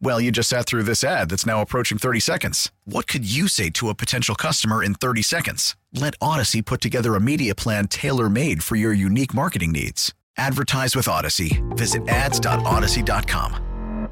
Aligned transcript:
Well, 0.00 0.20
you 0.20 0.30
just 0.30 0.48
sat 0.48 0.66
through 0.66 0.84
this 0.84 1.04
ad 1.04 1.30
that's 1.30 1.46
now 1.46 1.62
approaching 1.62 1.98
30 1.98 2.20
seconds. 2.20 2.70
What 2.84 3.06
could 3.06 3.30
you 3.30 3.48
say 3.48 3.70
to 3.70 3.88
a 3.88 3.94
potential 3.94 4.34
customer 4.34 4.82
in 4.82 4.94
30 4.94 5.22
seconds? 5.22 5.76
Let 5.92 6.18
Audacy 6.18 6.64
put 6.64 6.80
together 6.80 7.14
a 7.14 7.20
media 7.20 7.54
plan 7.54 7.88
tailor 7.88 8.28
made 8.28 8.62
for 8.62 8.76
your 8.76 8.92
unique 8.92 9.34
marketing 9.34 9.72
needs. 9.72 10.12
Advertise 10.36 10.96
with 10.96 11.06
Audacy. 11.06 11.62
Visit 11.76 12.08
ads.audacy.com. 12.08 14.08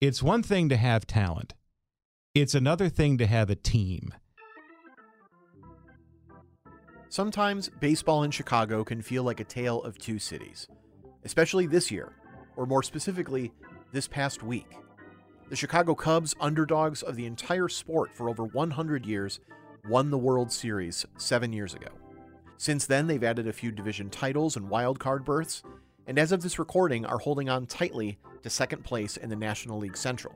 It's 0.00 0.20
one 0.20 0.42
thing 0.42 0.68
to 0.68 0.76
have 0.76 1.06
talent, 1.06 1.54
it's 2.34 2.56
another 2.56 2.88
thing 2.88 3.18
to 3.18 3.26
have 3.26 3.50
a 3.50 3.54
team. 3.54 4.12
Sometimes 7.08 7.70
baseball 7.78 8.24
in 8.24 8.32
Chicago 8.32 8.82
can 8.82 9.00
feel 9.00 9.22
like 9.22 9.38
a 9.38 9.44
tale 9.44 9.80
of 9.82 9.98
two 9.98 10.18
cities, 10.18 10.66
especially 11.24 11.66
this 11.66 11.90
year, 11.90 12.12
or 12.56 12.66
more 12.66 12.82
specifically, 12.82 13.52
this 13.92 14.08
past 14.08 14.42
week. 14.42 14.76
The 15.48 15.56
Chicago 15.56 15.94
Cubs, 15.94 16.34
underdogs 16.40 17.02
of 17.02 17.14
the 17.14 17.26
entire 17.26 17.68
sport 17.68 18.14
for 18.14 18.28
over 18.28 18.44
100 18.44 19.04
years, 19.04 19.40
won 19.88 20.10
the 20.10 20.18
World 20.18 20.50
Series 20.50 21.04
seven 21.18 21.52
years 21.52 21.74
ago. 21.74 21.88
Since 22.56 22.86
then, 22.86 23.06
they've 23.06 23.22
added 23.22 23.46
a 23.46 23.52
few 23.52 23.70
division 23.70 24.08
titles 24.08 24.56
and 24.56 24.70
wild 24.70 24.98
card 24.98 25.24
berths, 25.24 25.62
and 26.06 26.18
as 26.18 26.32
of 26.32 26.42
this 26.42 26.58
recording, 26.58 27.04
are 27.04 27.18
holding 27.18 27.48
on 27.48 27.66
tightly 27.66 28.18
to 28.42 28.50
second 28.50 28.84
place 28.84 29.16
in 29.16 29.28
the 29.28 29.36
National 29.36 29.78
League 29.78 29.96
Central. 29.96 30.34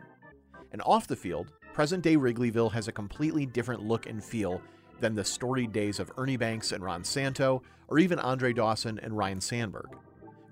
And 0.73 0.83
off 0.83 1.07
the 1.07 1.17
field, 1.17 1.53
present 1.73 2.03
day 2.03 2.17
Wrigleyville 2.17 2.73
has 2.73 2.89
a 2.89 2.93
completely 2.93 3.47
different 3.47 3.83
look 3.83 4.07
and 4.07 4.23
feel 4.23 4.61
than 5.01 5.15
the 5.15 5.25
storied 5.25 5.73
days 5.73 5.99
of 5.99 6.11
Ernie 6.17 6.37
Banks 6.37 6.73
and 6.73 6.83
Ron 6.83 7.05
Santo, 7.05 7.62
or 7.89 7.99
even 7.99 8.19
Andre 8.19 8.53
Dawson 8.53 8.99
and 9.03 9.17
Ryne 9.17 9.41
Sandberg. 9.41 9.97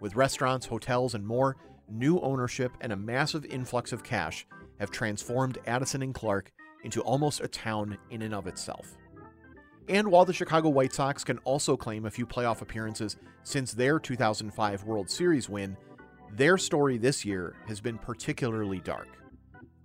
With 0.01 0.17
restaurants, 0.17 0.67
hotels, 0.67 1.15
and 1.15 1.27
more, 1.27 1.57
new 1.91 2.19
ownership 2.21 2.73
and 2.81 2.93
a 2.93 2.97
massive 2.97 3.45
influx 3.47 3.93
of 3.93 4.03
cash 4.05 4.47
have 4.81 4.91
transformed 4.91 5.59
Addison 5.67 6.03
and 6.03 6.15
Clark 6.15 6.53
into 6.83 7.01
almost 7.03 7.41
a 7.41 7.49
town 7.49 7.97
in 8.11 8.23
and 8.23 8.35
of 8.35 8.47
itself. 8.47 8.97
And 9.89 10.09
while 10.09 10.25
the 10.25 10.33
Chicago 10.33 10.71
White 10.71 10.95
Sox 10.95 11.25
can 11.25 11.39
also 11.39 11.77
claim 11.77 12.07
a 12.07 12.11
few 12.11 12.27
playoff 12.27 12.63
appearances 12.63 13.17
since 13.43 13.73
their 13.73 13.99
2005 13.99 14.85
World 14.85 15.11
Series 15.11 15.49
win, 15.49 15.77
their 16.33 16.57
story 16.57 16.97
this 16.97 17.25
year 17.25 17.55
has 17.67 17.81
been 17.81 17.99
particularly 17.99 18.81
dark. 18.81 19.09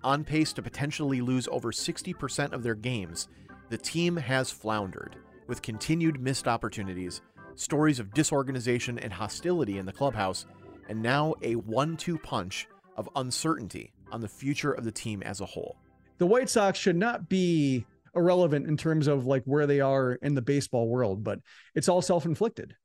On 0.03 0.23
pace 0.23 0.53
to 0.53 0.61
potentially 0.61 1.19
lose 1.19 1.47
over 1.49 1.71
60% 1.71 2.53
of 2.53 2.63
their 2.63 2.75
games, 2.75 3.27
the 3.69 3.77
team 3.77 4.15
has 4.15 4.49
floundered, 4.49 5.17
with 5.47 5.61
continued 5.61 6.21
missed 6.21 6.47
opportunities, 6.47 7.21
stories 7.55 7.99
of 7.99 8.13
disorganization 8.13 8.97
and 8.99 9.11
hostility 9.11 9.77
in 9.77 9.85
the 9.85 9.91
clubhouse, 9.91 10.45
and 10.89 11.01
now 11.01 11.35
a 11.41 11.55
one 11.55 11.95
two 11.95 12.17
punch 12.17 12.67
of 12.97 13.07
uncertainty 13.15 13.93
on 14.11 14.19
the 14.19 14.27
future 14.27 14.73
of 14.73 14.83
the 14.83 14.91
team 14.91 15.23
as 15.23 15.39
a 15.39 15.45
whole. 15.45 15.77
The 16.17 16.25
White 16.25 16.49
Sox 16.49 16.77
should 16.77 16.97
not 16.97 17.29
be 17.29 17.85
irrelevant 18.15 18.67
in 18.67 18.75
terms 18.75 19.07
of 19.07 19.25
like 19.25 19.43
where 19.45 19.67
they 19.67 19.79
are 19.79 20.13
in 20.15 20.35
the 20.35 20.41
baseball 20.41 20.89
world, 20.89 21.23
but 21.23 21.39
it's 21.75 21.87
all 21.87 22.01
self 22.01 22.25
inflicted. 22.25 22.75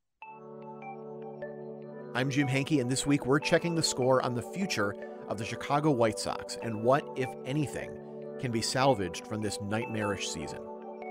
I'm 2.14 2.31
Jim 2.31 2.47
Hanke, 2.47 2.81
and 2.81 2.88
this 2.88 3.06
week 3.06 3.26
we're 3.26 3.41
checking 3.41 3.75
the 3.75 3.82
score 3.82 4.22
on 4.25 4.34
the 4.34 4.43
future 4.43 4.94
of 5.28 5.37
the 5.37 5.44
Chicago 5.44 5.91
White 5.91 6.19
Sox 6.20 6.56
and 6.62 6.84
what, 6.84 7.04
if 7.16 7.28
anything, 7.44 7.91
can 8.38 8.53
be 8.53 8.62
salvaged 8.62 9.26
from 9.26 9.41
this 9.41 9.59
nightmarish 9.62 10.28
season. 10.28 10.60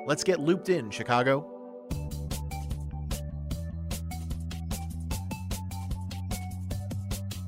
Let's 0.06 0.24
get 0.24 0.40
looped 0.40 0.70
in, 0.70 0.90
Chicago. 0.92 1.53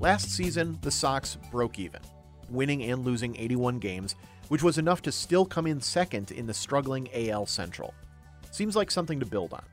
Last 0.06 0.30
season, 0.30 0.78
the 0.84 0.92
Sox 0.92 1.36
broke 1.50 1.80
even, 1.80 2.00
winning 2.52 2.84
and 2.84 3.04
losing 3.04 3.36
81 3.38 3.80
games, 3.80 4.14
which 4.50 4.62
was 4.62 4.78
enough 4.78 5.02
to 5.02 5.12
still 5.12 5.48
come 5.48 5.66
in 5.66 5.82
second 5.82 6.30
in 6.30 6.46
the 6.46 6.54
struggling 6.54 7.10
AL 7.12 7.48
Central. 7.48 7.92
Seems 8.52 8.76
like 8.76 8.92
something 8.92 9.20
to 9.20 9.26
build 9.26 9.52
on. 9.52 9.66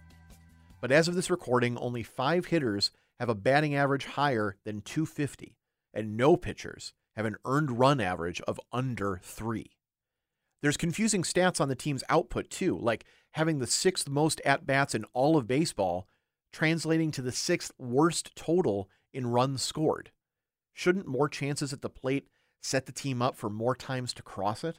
But 0.80 0.90
as 0.90 1.06
of 1.06 1.16
this 1.16 1.28
recording, 1.28 1.76
only 1.76 2.02
five 2.02 2.46
hitters 2.46 2.92
have 3.20 3.28
a 3.28 3.34
batting 3.34 3.74
average 3.74 4.06
higher 4.06 4.56
than 4.64 4.80
250, 4.80 5.58
and 5.92 6.16
no 6.16 6.38
pitchers 6.38 6.94
have 7.14 7.26
an 7.26 7.36
earned 7.44 7.78
run 7.78 8.00
average 8.00 8.40
of 8.48 8.58
under 8.72 9.20
three. 9.22 9.72
There's 10.62 10.78
confusing 10.78 11.24
stats 11.24 11.60
on 11.60 11.68
the 11.68 11.74
team's 11.74 12.04
output, 12.08 12.48
too, 12.48 12.78
like 12.78 13.04
having 13.32 13.58
the 13.58 13.66
sixth 13.66 14.08
most 14.08 14.40
at 14.46 14.64
bats 14.64 14.94
in 14.94 15.04
all 15.12 15.36
of 15.36 15.46
baseball, 15.46 16.08
translating 16.54 17.10
to 17.10 17.20
the 17.20 17.32
sixth 17.32 17.72
worst 17.78 18.34
total 18.34 18.88
in 19.12 19.26
runs 19.26 19.60
scored. 19.60 20.10
Shouldn't 20.74 21.06
more 21.06 21.28
chances 21.28 21.72
at 21.72 21.82
the 21.82 21.90
plate 21.90 22.28
set 22.60 22.86
the 22.86 22.92
team 22.92 23.20
up 23.20 23.36
for 23.36 23.50
more 23.50 23.74
times 23.74 24.12
to 24.14 24.22
cross 24.22 24.64
it? 24.64 24.78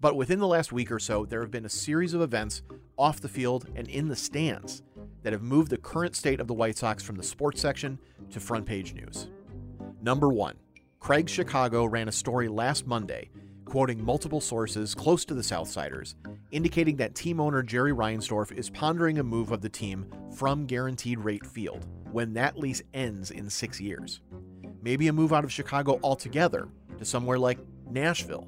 But 0.00 0.16
within 0.16 0.38
the 0.38 0.46
last 0.46 0.72
week 0.72 0.90
or 0.90 0.98
so, 0.98 1.24
there 1.24 1.40
have 1.40 1.50
been 1.50 1.64
a 1.64 1.70
series 1.70 2.14
of 2.14 2.20
events 2.20 2.62
off 2.98 3.20
the 3.20 3.28
field 3.28 3.68
and 3.74 3.88
in 3.88 4.08
the 4.08 4.16
stands 4.16 4.82
that 5.22 5.32
have 5.32 5.42
moved 5.42 5.70
the 5.70 5.78
current 5.78 6.16
state 6.16 6.40
of 6.40 6.46
the 6.46 6.54
White 6.54 6.76
Sox 6.76 7.02
from 7.02 7.16
the 7.16 7.22
sports 7.22 7.60
section 7.60 7.98
to 8.30 8.40
front 8.40 8.66
page 8.66 8.94
news. 8.94 9.28
Number 10.02 10.28
one, 10.28 10.56
Crain's 11.00 11.30
Chicago 11.30 11.84
ran 11.84 12.08
a 12.08 12.12
story 12.12 12.48
last 12.48 12.86
Monday, 12.86 13.30
quoting 13.64 14.04
multiple 14.04 14.40
sources 14.40 14.94
close 14.94 15.24
to 15.24 15.34
the 15.34 15.42
Southsiders, 15.42 16.14
indicating 16.50 16.96
that 16.96 17.14
team 17.14 17.40
owner 17.40 17.62
Jerry 17.62 17.92
Reinsdorf 17.92 18.52
is 18.52 18.70
pondering 18.70 19.18
a 19.18 19.24
move 19.24 19.50
of 19.50 19.60
the 19.60 19.68
team 19.68 20.06
from 20.34 20.66
Guaranteed 20.66 21.18
Rate 21.18 21.46
Field 21.46 21.86
when 22.12 22.34
that 22.34 22.58
lease 22.58 22.82
ends 22.92 23.30
in 23.30 23.48
six 23.48 23.80
years 23.80 24.20
maybe 24.84 25.08
a 25.08 25.12
move 25.12 25.32
out 25.32 25.44
of 25.44 25.50
Chicago 25.50 25.98
altogether 26.02 26.68
to 26.98 27.04
somewhere 27.06 27.38
like 27.38 27.58
Nashville. 27.90 28.46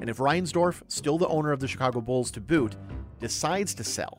And 0.00 0.08
if 0.08 0.16
Reinsdorf, 0.16 0.82
still 0.88 1.18
the 1.18 1.28
owner 1.28 1.52
of 1.52 1.60
the 1.60 1.68
Chicago 1.68 2.00
Bulls 2.00 2.30
to 2.32 2.40
boot, 2.40 2.74
decides 3.20 3.74
to 3.74 3.84
sell, 3.84 4.18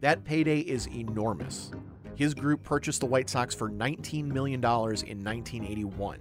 that 0.00 0.24
payday 0.24 0.60
is 0.60 0.88
enormous. 0.88 1.70
His 2.14 2.32
group 2.32 2.62
purchased 2.62 3.00
the 3.00 3.06
White 3.06 3.28
Sox 3.28 3.54
for 3.54 3.68
$19 3.68 4.24
million 4.24 4.60
in 4.64 4.64
1981, 4.64 6.20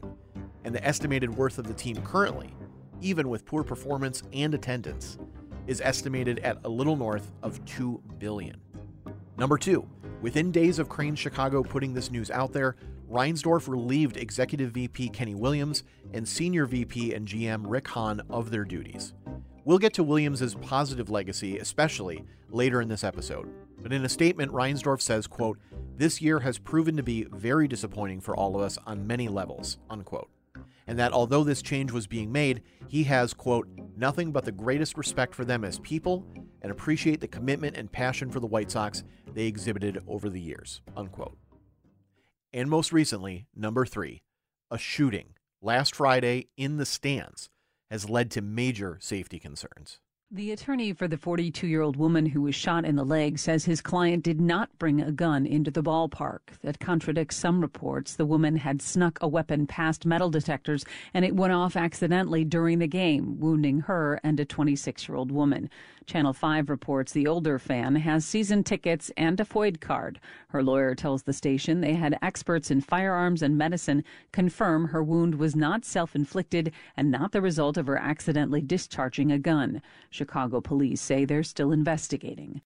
and 0.66 0.76
the 0.76 0.86
estimated 0.86 1.34
worth 1.34 1.58
of 1.58 1.68
the 1.68 1.74
team 1.74 1.96
currently, 2.04 2.54
even 3.00 3.30
with 3.30 3.46
poor 3.46 3.64
performance 3.64 4.24
and 4.34 4.54
attendance, 4.54 5.18
is 5.68 5.80
estimated 5.80 6.40
at 6.40 6.58
a 6.66 6.70
little 6.70 6.98
north 6.98 7.32
of 7.44 7.64
2 7.66 8.02
billion. 8.18 8.60
Number 9.38 9.58
2, 9.58 9.88
within 10.22 10.52
days 10.52 10.80
of 10.80 10.90
Crain's 10.90 11.20
Chicago 11.20 11.64
putting 11.64 11.94
this 11.94 12.12
news 12.12 12.30
out 12.30 12.52
there, 12.52 12.76
Reinsdorf 13.16 13.70
relieved 13.70 14.18
Executive 14.18 14.72
VP 14.72 15.08
Kenny 15.08 15.36
Williams 15.36 15.84
and 16.14 16.28
Senior 16.28 16.66
VP 16.66 17.14
and 17.14 17.26
GM 17.26 17.64
Rick 17.66 17.88
Hahn 17.88 18.22
of 18.30 18.52
their 18.52 18.66
duties. 18.66 19.14
We'll 19.64 19.78
get 19.78 19.94
to 19.94 20.04
Williams' 20.04 20.54
positive 20.56 21.10
legacy, 21.10 21.58
especially 21.58 22.26
later 22.50 22.82
in 22.82 22.90
this 22.90 23.06
episode. 23.06 23.50
But 23.82 23.94
in 23.94 24.04
a 24.04 24.10
statement, 24.10 24.52
Reinsdorf 24.52 25.00
says, 25.00 25.28
quote, 25.28 25.58
This 25.96 26.22
year 26.22 26.42
has 26.42 26.58
proven 26.58 26.98
to 26.98 27.04
be 27.04 27.26
very 27.32 27.70
disappointing 27.70 28.20
for 28.20 28.36
all 28.36 28.54
of 28.54 28.62
us 28.62 28.78
on 28.86 29.08
many 29.08 29.30
levels, 29.30 29.78
unquote. 29.90 30.30
And 30.86 31.00
that 31.00 31.14
although 31.14 31.46
this 31.46 31.62
change 31.62 31.94
was 31.94 32.08
being 32.08 32.34
made, 32.34 32.64
he 32.90 33.06
has, 33.06 33.34
quote, 33.34 33.70
nothing 33.96 34.34
but 34.34 34.44
the 34.44 34.52
greatest 34.52 34.98
respect 34.98 35.34
for 35.34 35.46
them 35.46 35.64
as 35.64 35.80
people 35.80 36.26
and 36.62 36.70
appreciate 36.70 37.22
the 37.22 37.30
commitment 37.30 37.78
and 37.78 37.90
passion 37.90 38.30
for 38.30 38.42
the 38.42 38.48
White 38.48 38.72
Sox 38.72 39.06
they 39.34 39.46
exhibited 39.46 40.04
over 40.06 40.30
the 40.30 40.42
years, 40.42 40.82
unquote. 40.98 41.38
And 42.56 42.70
most 42.70 42.94
recently, 42.94 43.48
number 43.54 43.86
three, 43.86 44.22
a 44.72 44.78
shooting 44.78 45.34
last 45.62 45.94
Friday 45.94 46.48
in 46.56 46.78
the 46.78 46.86
stands 46.86 47.50
has 47.92 48.10
led 48.10 48.32
to 48.32 48.42
major 48.42 48.98
safety 49.02 49.40
concerns. 49.40 50.00
The 50.32 50.52
attorney 50.52 50.92
for 50.92 51.08
the 51.08 51.20
42 51.20 51.68
year 51.68 51.84
old 51.84 51.98
woman 51.98 52.26
who 52.26 52.42
was 52.42 52.56
shot 52.56 52.84
in 52.84 52.96
the 52.96 53.06
leg 53.06 53.38
says 53.38 53.64
his 53.64 53.80
client 53.80 54.24
did 54.24 54.42
not 54.42 54.76
bring 54.80 55.00
a 55.00 55.12
gun 55.12 55.46
into 55.46 55.70
the 55.70 55.84
ballpark. 55.84 56.40
That 56.64 56.80
contradicts 56.80 57.36
some 57.36 57.62
reports. 57.62 58.16
The 58.16 58.26
woman 58.26 58.56
had 58.56 58.82
snuck 58.82 59.20
a 59.22 59.28
weapon 59.28 59.68
past 59.68 60.04
metal 60.04 60.32
detectors 60.32 60.84
and 61.14 61.24
it 61.24 61.36
went 61.36 61.54
off 61.54 61.76
accidentally 61.76 62.44
during 62.44 62.80
the 62.80 62.88
game, 62.88 63.40
wounding 63.40 63.82
her 63.82 64.20
and 64.24 64.40
a 64.40 64.46
26 64.46 65.08
year 65.08 65.16
old 65.16 65.32
woman. 65.32 65.70
Channel 66.08 66.34
5 66.34 66.70
reports 66.70 67.14
the 67.14 67.26
older 67.26 67.58
fan 67.58 67.96
has 67.96 68.26
season 68.26 68.64
tickets 68.64 69.12
and 69.18 69.40
a 69.40 69.46
FOID 69.46 69.80
card. 69.80 70.20
Her 70.50 70.62
lawyer 70.62 70.94
tells 70.94 71.24
the 71.24 71.34
station 71.34 71.82
they 71.82 71.96
had 71.96 72.18
experts 72.22 72.70
in 72.70 72.82
firearms 72.82 73.42
and 73.42 73.58
medicine 73.58 74.04
confirm 74.32 74.90
her 74.90 75.04
wound 75.04 75.36
was 75.36 75.56
not 75.56 75.84
self 75.84 76.16
inflicted 76.16 76.72
and 76.96 77.10
not 77.10 77.32
the 77.32 77.42
result 77.42 77.78
of 77.78 77.88
her 77.88 77.98
accidentally 77.98 78.62
discharging 78.62 79.32
a 79.32 79.40
gun. 79.40 79.82
Chicago 80.16 80.62
police 80.62 81.02
say 81.02 81.26
they're 81.26 81.44
still 81.44 81.72
investigating. 81.72 82.62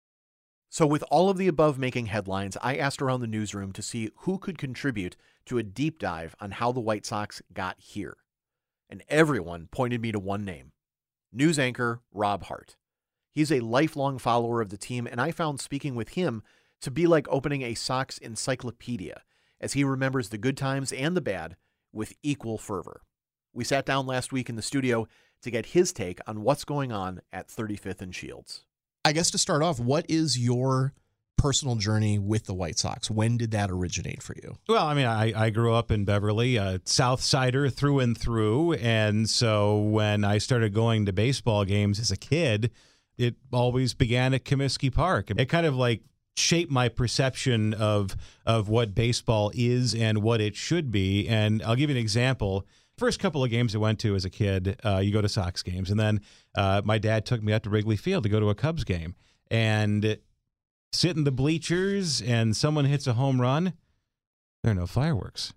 So, 0.69 0.85
with 0.85 1.03
all 1.09 1.29
of 1.29 1.37
the 1.37 1.47
above 1.47 1.79
making 1.79 2.05
headlines, 2.05 2.55
I 2.61 2.77
asked 2.77 3.01
around 3.01 3.21
the 3.21 3.27
newsroom 3.27 3.71
to 3.73 3.81
see 3.81 4.11
who 4.17 4.37
could 4.37 4.59
contribute 4.59 5.17
to 5.47 5.57
a 5.57 5.63
deep 5.63 5.97
dive 5.97 6.35
on 6.39 6.51
how 6.51 6.71
the 6.71 6.79
White 6.79 7.07
Sox 7.07 7.41
got 7.53 7.75
here. 7.79 8.17
And 8.87 9.03
everyone 9.09 9.67
pointed 9.71 10.01
me 10.01 10.11
to 10.11 10.19
one 10.19 10.45
name 10.45 10.71
news 11.31 11.57
anchor 11.59 12.01
Rob 12.11 12.43
Hart. 12.43 12.75
He's 13.31 13.51
a 13.51 13.59
lifelong 13.59 14.19
follower 14.19 14.61
of 14.61 14.69
the 14.69 14.77
team, 14.77 15.07
and 15.07 15.19
I 15.19 15.31
found 15.31 15.59
speaking 15.59 15.95
with 15.95 16.09
him 16.09 16.43
to 16.81 16.91
be 16.91 17.07
like 17.07 17.27
opening 17.29 17.61
a 17.61 17.73
Sox 17.73 18.17
encyclopedia, 18.17 19.23
as 19.59 19.73
he 19.73 19.83
remembers 19.83 20.29
the 20.29 20.37
good 20.37 20.57
times 20.57 20.91
and 20.91 21.15
the 21.15 21.21
bad 21.21 21.55
with 21.91 22.13
equal 22.23 22.57
fervor. 22.57 23.01
We 23.53 23.63
sat 23.63 23.85
down 23.85 24.05
last 24.05 24.31
week 24.31 24.49
in 24.49 24.55
the 24.55 24.61
studio 24.61 25.07
to 25.41 25.51
get 25.51 25.67
his 25.67 25.91
take 25.93 26.19
on 26.27 26.41
what's 26.41 26.65
going 26.65 26.91
on 26.91 27.21
at 27.31 27.47
35th 27.47 28.01
and 28.01 28.13
Shields. 28.13 28.63
I 29.05 29.13
guess 29.13 29.31
to 29.31 29.37
start 29.37 29.63
off, 29.63 29.79
what 29.79 30.05
is 30.09 30.37
your 30.37 30.93
personal 31.37 31.75
journey 31.75 32.19
with 32.19 32.45
the 32.45 32.53
White 32.53 32.77
Sox? 32.77 33.09
When 33.09 33.37
did 33.37 33.51
that 33.51 33.71
originate 33.71 34.21
for 34.21 34.35
you? 34.35 34.57
Well, 34.67 34.85
I 34.85 34.93
mean, 34.93 35.05
I, 35.05 35.45
I 35.45 35.49
grew 35.49 35.73
up 35.73 35.89
in 35.89 36.03
Beverly, 36.05 36.57
a 36.57 36.81
South 36.83 37.21
Sider 37.21 37.69
through 37.69 37.99
and 37.99 38.17
through. 38.17 38.73
And 38.73 39.29
so 39.29 39.79
when 39.79 40.23
I 40.25 40.37
started 40.37 40.73
going 40.73 41.05
to 41.05 41.13
baseball 41.13 41.63
games 41.63 41.99
as 41.99 42.11
a 42.11 42.17
kid, 42.17 42.71
it 43.17 43.35
always 43.51 43.93
began 43.93 44.33
at 44.33 44.43
Comiskey 44.43 44.93
Park. 44.93 45.31
It 45.31 45.47
kind 45.47 45.65
of 45.65 45.75
like 45.75 46.01
shaped 46.35 46.71
my 46.71 46.87
perception 46.87 47.73
of 47.73 48.15
of 48.45 48.69
what 48.69 48.95
baseball 48.95 49.51
is 49.53 49.93
and 49.93 50.23
what 50.23 50.41
it 50.41 50.55
should 50.55 50.91
be. 50.91 51.27
And 51.27 51.61
I'll 51.63 51.75
give 51.75 51.89
you 51.89 51.95
an 51.95 52.01
example. 52.01 52.65
First 52.99 53.21
couple 53.21 53.41
of 53.45 53.49
games 53.49 53.73
I 53.73 53.77
went 53.77 53.97
to 53.99 54.13
as 54.13 54.25
a 54.25 54.29
kid, 54.29 54.77
uh, 54.83 54.97
you 54.97 55.13
go 55.13 55.21
to 55.21 55.29
Sox 55.29 55.63
games, 55.63 55.89
and 55.89 55.97
then 55.97 56.19
uh, 56.53 56.81
my 56.83 56.97
dad 56.97 57.25
took 57.25 57.41
me 57.41 57.53
out 57.53 57.63
to 57.63 57.69
Wrigley 57.69 57.95
Field 57.95 58.23
to 58.23 58.29
go 58.29 58.41
to 58.41 58.49
a 58.49 58.55
Cubs 58.55 58.83
game, 58.83 59.15
and 59.49 60.17
sit 60.91 61.15
in 61.15 61.23
the 61.23 61.31
bleachers, 61.31 62.21
and 62.21 62.57
someone 62.57 62.83
hits 62.83 63.07
a 63.07 63.13
home 63.13 63.39
run. 63.39 63.71
There 64.63 64.73
are 64.73 64.75
no 64.75 64.85
fireworks. 64.85 65.53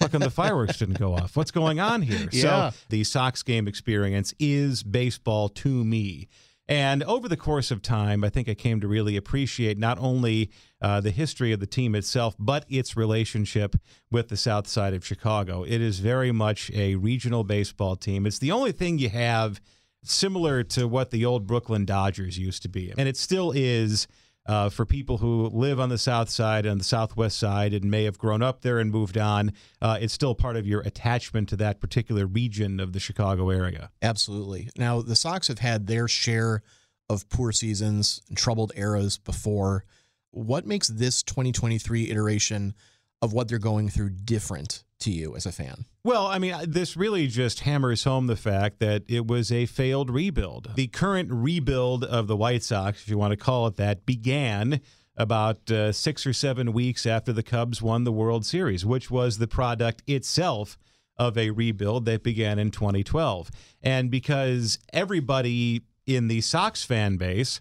How 0.00 0.08
come 0.08 0.20
the 0.20 0.28
fireworks 0.42 0.76
didn't 0.76 0.98
go 0.98 1.14
off? 1.14 1.34
What's 1.34 1.50
going 1.50 1.80
on 1.80 2.02
here? 2.02 2.28
Yeah. 2.30 2.70
So 2.70 2.76
the 2.90 3.04
Sox 3.04 3.42
game 3.42 3.66
experience 3.66 4.34
is 4.38 4.82
baseball 4.82 5.48
to 5.48 5.86
me. 5.86 6.28
And 6.68 7.02
over 7.04 7.26
the 7.26 7.38
course 7.38 7.70
of 7.70 7.80
time, 7.80 8.22
I 8.22 8.28
think 8.28 8.50
I 8.50 8.54
came 8.54 8.80
to 8.82 8.88
really 8.88 9.16
appreciate 9.16 9.78
not 9.78 9.98
only 9.98 10.50
uh, 10.82 11.00
the 11.00 11.10
history 11.10 11.52
of 11.52 11.60
the 11.60 11.66
team 11.66 11.94
itself, 11.94 12.34
but 12.38 12.66
its 12.68 12.96
relationship 12.96 13.76
with 14.10 14.28
the 14.28 14.36
South 14.36 14.66
Side 14.66 14.92
of 14.92 15.06
Chicago. 15.06 15.62
It 15.62 15.80
is 15.80 16.00
very 16.00 16.32
much 16.32 16.70
a 16.74 16.96
regional 16.96 17.44
baseball 17.44 17.96
team. 17.96 18.26
It's 18.26 18.40
the 18.40 18.52
only 18.52 18.72
thing 18.72 18.98
you 18.98 19.08
have 19.08 19.60
similar 20.02 20.64
to 20.64 20.88
what 20.88 21.12
the 21.12 21.24
old 21.24 21.46
Brooklyn 21.46 21.84
Dodgers 21.84 22.36
used 22.36 22.62
to 22.62 22.68
be. 22.68 22.92
And 22.98 23.08
it 23.08 23.16
still 23.16 23.52
is 23.52 24.08
uh, 24.46 24.68
for 24.68 24.84
people 24.84 25.18
who 25.18 25.46
live 25.52 25.78
on 25.78 25.88
the 25.88 25.98
south 25.98 26.28
side 26.28 26.66
and 26.66 26.80
the 26.80 26.84
southwest 26.84 27.38
side 27.38 27.72
and 27.72 27.84
may 27.84 28.02
have 28.04 28.18
grown 28.18 28.42
up 28.42 28.62
there 28.62 28.80
and 28.80 28.90
moved 28.90 29.16
on. 29.16 29.52
Uh, 29.80 29.98
it's 30.00 30.12
still 30.12 30.34
part 30.34 30.56
of 30.56 30.66
your 30.66 30.80
attachment 30.80 31.48
to 31.50 31.56
that 31.56 31.80
particular 31.80 32.26
region 32.26 32.80
of 32.80 32.92
the 32.92 32.98
Chicago 32.98 33.50
area. 33.50 33.90
Absolutely. 34.02 34.68
Now, 34.76 35.00
the 35.00 35.14
Sox 35.14 35.46
have 35.46 35.60
had 35.60 35.86
their 35.86 36.08
share 36.08 36.62
of 37.08 37.28
poor 37.28 37.52
seasons 37.52 38.22
and 38.28 38.36
troubled 38.36 38.72
eras 38.74 39.18
before. 39.18 39.84
What 40.32 40.66
makes 40.66 40.88
this 40.88 41.22
2023 41.22 42.10
iteration 42.10 42.74
of 43.20 43.32
what 43.32 43.48
they're 43.48 43.58
going 43.58 43.88
through 43.88 44.10
different 44.10 44.82
to 45.00 45.10
you 45.10 45.36
as 45.36 45.46
a 45.46 45.52
fan? 45.52 45.84
Well, 46.04 46.26
I 46.26 46.38
mean, 46.38 46.54
this 46.66 46.96
really 46.96 47.26
just 47.28 47.60
hammers 47.60 48.04
home 48.04 48.26
the 48.26 48.36
fact 48.36 48.80
that 48.80 49.04
it 49.08 49.26
was 49.26 49.52
a 49.52 49.66
failed 49.66 50.10
rebuild. 50.10 50.72
The 50.74 50.88
current 50.88 51.28
rebuild 51.30 52.02
of 52.02 52.26
the 52.26 52.36
White 52.36 52.62
Sox, 52.62 53.02
if 53.02 53.08
you 53.08 53.18
want 53.18 53.32
to 53.32 53.36
call 53.36 53.66
it 53.66 53.76
that, 53.76 54.04
began 54.06 54.80
about 55.16 55.70
uh, 55.70 55.92
six 55.92 56.26
or 56.26 56.32
seven 56.32 56.72
weeks 56.72 57.04
after 57.06 57.32
the 57.32 57.42
Cubs 57.42 57.82
won 57.82 58.04
the 58.04 58.12
World 58.12 58.46
Series, 58.46 58.84
which 58.84 59.10
was 59.10 59.38
the 59.38 59.46
product 59.46 60.02
itself 60.06 60.78
of 61.16 61.36
a 61.36 61.50
rebuild 61.50 62.06
that 62.06 62.22
began 62.22 62.58
in 62.58 62.70
2012. 62.70 63.50
And 63.82 64.10
because 64.10 64.78
everybody 64.92 65.82
in 66.06 66.28
the 66.28 66.40
Sox 66.40 66.82
fan 66.84 67.16
base 67.18 67.60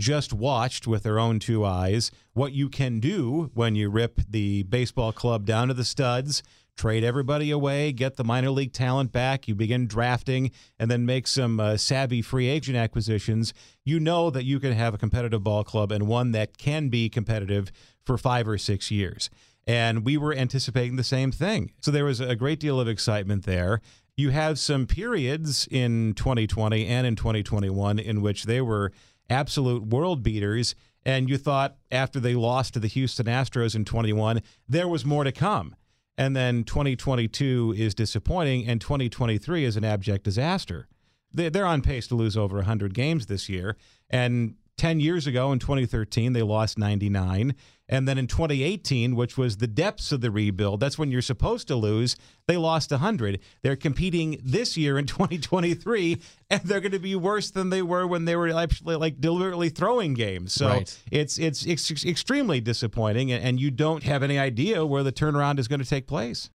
just 0.00 0.32
watched 0.32 0.86
with 0.86 1.02
their 1.04 1.18
own 1.18 1.38
two 1.38 1.64
eyes 1.64 2.10
what 2.32 2.52
you 2.52 2.68
can 2.68 2.98
do 2.98 3.50
when 3.54 3.76
you 3.76 3.88
rip 3.88 4.20
the 4.28 4.64
baseball 4.64 5.12
club 5.12 5.44
down 5.44 5.68
to 5.68 5.74
the 5.74 5.84
studs 5.84 6.42
trade 6.80 7.04
everybody 7.04 7.50
away, 7.50 7.92
get 7.92 8.16
the 8.16 8.24
minor 8.24 8.50
league 8.50 8.72
talent 8.72 9.12
back, 9.12 9.46
you 9.46 9.54
begin 9.54 9.86
drafting, 9.86 10.50
and 10.78 10.90
then 10.90 11.04
make 11.04 11.26
some 11.26 11.60
uh, 11.60 11.76
savvy 11.76 12.22
free 12.22 12.48
agent 12.48 12.74
acquisitions, 12.74 13.52
you 13.84 14.00
know 14.00 14.30
that 14.30 14.44
you 14.44 14.58
can 14.58 14.72
have 14.72 14.94
a 14.94 14.98
competitive 14.98 15.44
ball 15.44 15.62
club 15.62 15.92
and 15.92 16.06
one 16.06 16.32
that 16.32 16.56
can 16.56 16.88
be 16.88 17.10
competitive 17.10 17.70
for 18.02 18.16
five 18.16 18.48
or 18.48 18.56
six 18.56 18.90
years. 18.90 19.28
And 19.66 20.06
we 20.06 20.16
were 20.16 20.32
anticipating 20.32 20.96
the 20.96 21.04
same 21.04 21.30
thing. 21.30 21.72
So 21.82 21.90
there 21.90 22.06
was 22.06 22.18
a 22.18 22.34
great 22.34 22.58
deal 22.58 22.80
of 22.80 22.88
excitement 22.88 23.44
there. 23.44 23.82
You 24.16 24.30
have 24.30 24.58
some 24.58 24.86
periods 24.86 25.68
in 25.70 26.14
2020 26.14 26.86
and 26.86 27.06
in 27.06 27.14
2021 27.14 27.98
in 27.98 28.22
which 28.22 28.44
they 28.44 28.62
were 28.62 28.90
absolute 29.30 29.86
world 29.86 30.22
beaters. 30.22 30.74
And 31.06 31.30
you 31.30 31.38
thought 31.38 31.76
after 31.90 32.20
they 32.20 32.34
lost 32.34 32.74
to 32.74 32.80
the 32.80 32.88
Houston 32.88 33.26
Astros 33.26 33.74
in 33.74 33.86
21, 33.86 34.42
there 34.68 34.88
was 34.88 35.06
more 35.06 35.24
to 35.24 35.32
come 35.32 35.74
and 36.20 36.36
then 36.36 36.64
2022 36.64 37.74
is 37.78 37.94
disappointing, 37.94 38.66
and 38.68 38.78
2023 38.78 39.64
is 39.64 39.78
an 39.78 39.84
abject 39.84 40.22
disaster. 40.22 40.86
They're 41.32 41.64
on 41.64 41.80
pace 41.80 42.08
to 42.08 42.14
lose 42.14 42.36
over 42.36 42.56
100 42.56 42.92
games 42.92 43.24
this 43.24 43.48
year, 43.48 43.78
and 44.10 44.56
10 44.76 45.00
years 45.00 45.26
ago 45.26 45.50
in 45.50 45.58
2013, 45.58 46.34
they 46.34 46.42
lost 46.42 46.76
99. 46.76 47.54
And 47.92 48.06
then 48.06 48.18
in 48.18 48.28
2018, 48.28 49.16
which 49.16 49.36
was 49.36 49.56
the 49.56 49.66
depths 49.66 50.12
of 50.12 50.20
the 50.20 50.30
rebuild, 50.30 50.78
that's 50.78 50.96
when 50.96 51.10
you're 51.10 51.20
supposed 51.20 51.66
to 51.68 51.74
lose, 51.74 52.14
they 52.46 52.56
lost 52.56 52.92
100. 52.92 53.40
They're 53.62 53.74
competing 53.74 54.40
this 54.44 54.76
year 54.76 54.96
in 54.96 55.06
2023, 55.06 56.22
and 56.50 56.62
they're 56.62 56.80
going 56.80 56.92
to 56.92 57.00
be 57.00 57.16
worse 57.16 57.50
than 57.50 57.70
they 57.70 57.82
were 57.82 58.06
when 58.06 58.26
they 58.26 58.36
were 58.36 58.48
actually 58.56 58.94
like 58.94 59.20
deliberately 59.20 59.70
throwing 59.70 60.14
games. 60.14 60.52
So 60.52 60.68
Right. 60.68 60.98
it's, 61.10 61.36
it's 61.38 61.66
it's 61.66 62.04
extremely 62.06 62.60
disappointing, 62.60 63.32
and- 63.32 63.42
and 63.44 63.60
you 63.60 63.72
don't 63.72 64.04
have 64.04 64.22
any 64.22 64.38
idea 64.38 64.86
where 64.86 65.02
the 65.02 65.12
turnaround 65.12 65.58
is 65.58 65.66
going 65.66 65.80
to 65.80 65.84
take 65.88 66.06
place. 66.06 66.48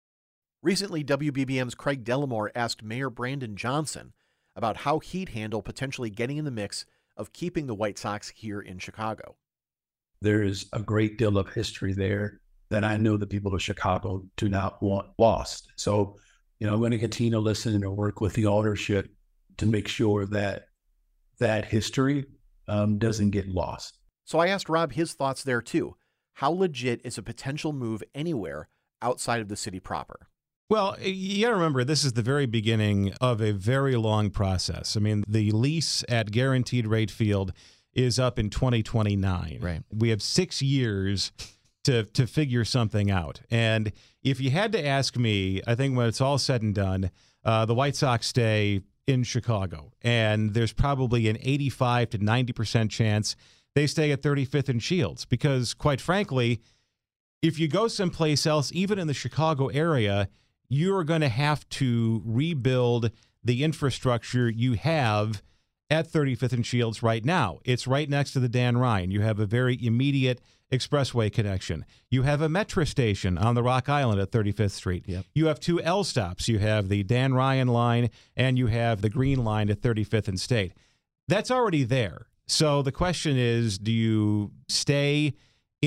Recently, 0.64 1.04
WBBM's 1.04 1.76
Craig 1.76 2.06
Dellimore 2.06 2.50
asked 2.56 2.82
Mayor 2.82 3.10
Brandon 3.10 3.56
Johnson 3.58 4.14
about 4.56 4.78
how 4.78 5.00
he'd 5.00 5.30
handle 5.30 5.62
potentially 5.62 6.10
getting 6.10 6.38
in 6.38 6.46
the 6.46 6.50
mix 6.52 6.86
of 7.18 7.34
keeping 7.34 7.68
the 7.68 7.76
White 7.76 7.98
Sox 8.00 8.30
here 8.30 8.62
in 8.62 8.80
Chicago. 8.80 9.36
There 10.22 10.44
is 10.44 10.68
a 10.74 10.80
great 10.80 11.18
deal 11.18 11.38
of 11.38 11.54
history 11.54 11.94
there 11.94 12.42
that 12.70 12.84
I 12.84 12.98
know 12.98 13.18
the 13.18 13.28
people 13.28 13.54
of 13.54 13.62
Chicago 13.62 14.26
do 14.38 14.50
not 14.50 14.82
want 14.82 15.08
lost. 15.18 15.72
So, 15.76 16.18
you 16.60 16.68
know, 16.68 16.74
I'm 16.74 16.80
going 16.80 16.92
to 16.92 16.98
continue 16.98 17.32
to 17.32 17.40
listen 17.40 17.76
and 17.76 17.96
work 17.96 18.22
with 18.22 18.34
the 18.34 18.48
ownership 18.48 19.08
to 19.58 19.66
make 19.66 19.88
sure 19.88 20.26
that 20.28 20.68
that 21.40 21.66
history 21.66 22.26
um, 22.68 22.98
doesn't 22.98 23.32
get 23.32 23.48
lost. 23.48 24.00
So 24.24 24.40
I 24.40 24.48
asked 24.48 24.70
Rob 24.70 24.94
his 24.94 25.14
thoughts 25.14 25.44
there 25.44 25.62
too. 25.62 25.96
How 26.34 26.50
legit 26.50 27.02
is 27.04 27.18
a 27.18 27.24
potential 27.24 27.72
move 27.72 28.04
anywhere 28.14 28.68
outside 29.02 29.42
of 29.42 29.48
the 29.48 29.56
city 29.56 29.80
proper? 29.80 30.28
Well, 30.68 30.98
you 31.00 31.44
got 31.44 31.50
to 31.50 31.56
remember, 31.56 31.84
this 31.84 32.04
is 32.04 32.14
the 32.14 32.24
very 32.24 32.48
beginning 32.48 33.14
of 33.22 33.40
a 33.40 33.52
very 33.52 33.96
long 33.96 34.32
process. 34.32 34.98
I 34.98 35.00
mean, 35.00 35.24
the 35.28 35.52
lease 35.52 36.04
at 36.10 36.32
Guaranteed 36.32 36.88
Rate 36.88 37.12
Field 37.12 37.54
is 37.96 38.20
up 38.20 38.38
in 38.38 38.50
2029. 38.50 39.60
Right. 39.62 39.82
We 39.92 40.10
have 40.10 40.22
six 40.22 40.62
years 40.62 41.32
to 41.86 42.04
to 42.04 42.28
figure 42.28 42.66
something 42.66 43.10
out. 43.10 43.42
And 43.50 43.92
if 44.24 44.40
you 44.40 44.52
had 44.52 44.72
to 44.74 44.86
ask 44.86 45.18
me, 45.18 45.62
I 45.66 45.76
think 45.76 45.96
when 45.96 46.08
it's 46.08 46.22
all 46.22 46.38
said 46.38 46.62
and 46.62 46.76
done, 46.76 47.12
uh, 47.44 47.66
the 47.66 47.76
White 47.76 47.96
Sox 47.96 48.28
stay 48.28 48.82
in 49.08 49.24
Chicago, 49.24 49.92
and 50.02 50.54
there's 50.56 50.74
probably 50.74 51.30
an 51.30 51.38
85 51.42 52.10
to 52.12 52.18
90 52.18 52.54
percent 52.54 52.92
chance 52.92 53.36
they 53.76 53.88
stay 53.88 54.12
at 54.12 54.22
35th 54.22 54.70
and 54.70 54.82
Shields 54.82 55.26
because, 55.26 55.74
quite 55.74 56.00
frankly, 56.00 56.62
if 57.42 57.60
you 57.60 57.68
go 57.68 57.88
someplace 57.88 58.48
else, 58.48 58.72
even 58.74 58.98
in 58.98 59.08
the 59.08 59.14
Chicago 59.14 59.68
area, 59.68 60.30
you're 60.70 61.04
going 61.04 61.22
to 61.22 61.30
have 61.30 61.68
to 61.70 62.24
rebuild 62.26 63.12
the 63.44 63.64
infrastructure 63.64 64.50
you 64.50 64.74
have 64.74 65.44
at 65.90 66.12
35th 66.12 66.54
and 66.54 66.66
Shields 66.66 67.04
right 67.04 67.24
now. 67.24 67.60
It's 67.64 67.88
right 67.88 68.10
next 68.10 68.34
to 68.34 68.40
the 68.40 68.50
Dan 68.50 68.78
Ryan. 68.78 69.12
You 69.12 69.22
have 69.22 69.40
a 69.40 69.46
very 69.46 69.78
immediate 69.84 70.42
expressway 70.72 71.32
connection. 71.32 71.86
You 72.10 72.24
have 72.24 72.42
a 72.42 72.50
metro 72.50 72.84
station 72.86 73.38
on 73.38 73.56
the 73.56 73.64
Rock 73.64 73.88
Island 73.88 74.20
at 74.20 74.32
35th 74.32 74.72
Street. 74.72 75.06
Yep. 75.08 75.26
You 75.34 75.48
have 75.48 75.60
two 75.60 75.82
L 75.82 76.04
stops. 76.04 76.48
You 76.48 76.60
have 76.60 76.90
the 76.90 77.04
Dan 77.04 77.34
Ryan 77.34 77.68
line 77.68 78.10
and 78.36 78.58
you 78.58 78.68
have 78.68 79.02
the 79.02 79.10
Green 79.10 79.44
line 79.44 79.70
at 79.70 79.82
35th 79.82 80.28
and 80.28 80.40
State. 80.40 80.74
That's 81.28 81.52
already 81.52 81.84
there. 81.84 82.28
So 82.48 82.82
the 82.82 82.92
question 82.92 83.38
is 83.38 83.78
do 83.78 83.92
you 83.92 84.52
stay 84.68 85.36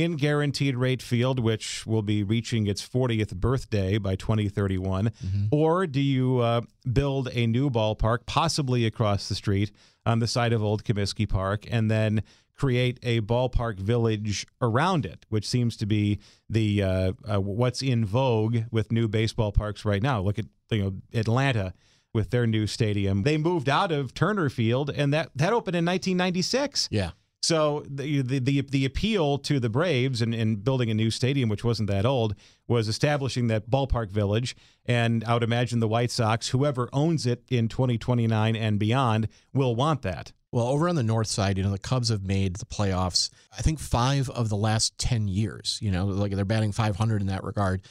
in 0.02 0.17
guaranteed 0.17 0.76
rate 0.76 1.02
field, 1.02 1.40
which 1.40 1.87
will 1.87 2.02
be 2.02 2.23
reaching 2.23 2.67
its 2.67 2.87
40th 2.87 3.35
birthday 3.35 3.99
by 3.99 4.14
2031, 4.17 5.11
or 5.50 5.87
do 5.87 6.00
you 6.00 6.38
uh, 6.38 6.61
build 6.90 7.28
a 7.33 7.47
new 7.47 7.71
ballpark, 7.71 8.26
possibly 8.26 8.87
across 8.87 9.28
the 9.28 9.35
street 9.35 9.73
on 10.07 10.21
the 10.21 10.26
site 10.26 10.52
of 10.52 10.62
Old 10.62 10.85
Comiskey 10.85 11.28
Park, 11.28 11.64
and 11.71 11.90
then 11.90 12.23
create 12.55 12.99
a 13.02 13.21
ballpark 13.21 13.78
village 13.78 14.47
around 14.61 15.07
it, 15.07 15.25
which 15.28 15.49
seems 15.49 15.76
to 15.76 15.87
be 15.87 16.19
the 16.49 16.83
uh, 16.83 17.12
uh, 17.31 17.40
what's 17.40 17.83
in 17.83 18.05
vogue 18.05 18.59
with 18.71 18.93
new 18.93 19.09
baseball 19.09 19.52
parks 19.52 19.85
right 19.85 20.02
now. 20.02 20.21
Look 20.21 20.38
at 20.38 20.47
you 20.71 20.83
know 20.83 20.95
Atlanta 21.12 21.73
with 22.12 22.31
their 22.31 22.47
new 22.47 22.67
stadium. 22.67 23.23
They 23.23 23.37
moved 23.37 23.69
out 23.69 23.93
of 23.93 24.14
Turner 24.14 24.49
Field, 24.49 24.90
and 24.90 25.12
that 25.12 25.31
that 25.35 25.52
opened 25.52 25.76
in 25.76 25.85
1996. 25.85 26.88
Yeah. 26.90 27.11
So 27.40 27.85
the 27.88 28.23
the 28.23 28.38
the, 28.40 28.61
the 28.62 28.85
appeal 28.85 29.38
to 29.38 29.61
the 29.61 29.68
Braves 29.68 30.21
and, 30.21 30.35
and 30.35 30.62
building 30.62 30.90
a 30.90 30.95
new 30.95 31.11
stadium, 31.11 31.49
which 31.49 31.64
wasn't 31.64 31.88
that 31.88 32.04
old, 32.04 32.35
was 32.66 32.88
establishing 32.88 33.47
that 33.49 33.71
ballpark 33.71 34.11
village. 34.11 34.57
And 34.85 35.23
I 35.25 35.35
would 35.35 35.42
imagine 35.42 35.80
the 35.80 35.88
White 35.88 36.11
Sox, 36.11 36.49
whoever 36.49 36.88
owns 36.92 37.26
it 37.26 37.45
in 37.49 37.68
2029 37.68 38.57
and 38.57 38.78
beyond, 38.78 39.28
will 39.52 39.76
want 39.76 40.02
that. 40.02 40.33
Well, 40.50 40.66
over 40.68 40.88
on 40.88 40.97
the 40.97 41.02
north 41.02 41.26
side, 41.26 41.59
you 41.59 41.64
know, 41.64 41.71
the 41.71 41.78
Cubs 41.78 42.09
have 42.09 42.25
made 42.25 42.57
the 42.57 42.64
playoffs, 42.64 43.28
I 43.57 43.61
think 43.61 43.78
five 43.78 44.30
of 44.30 44.49
the 44.49 44.57
last 44.57 44.97
10 44.99 45.28
years. 45.28 45.78
You 45.83 45.90
know, 45.90 46.07
like 46.07 46.33
they're 46.33 46.45
batting 46.47 46.73
500 46.73 47.21
in 47.21 47.26
that 47.28 47.45
regard. 47.45 47.83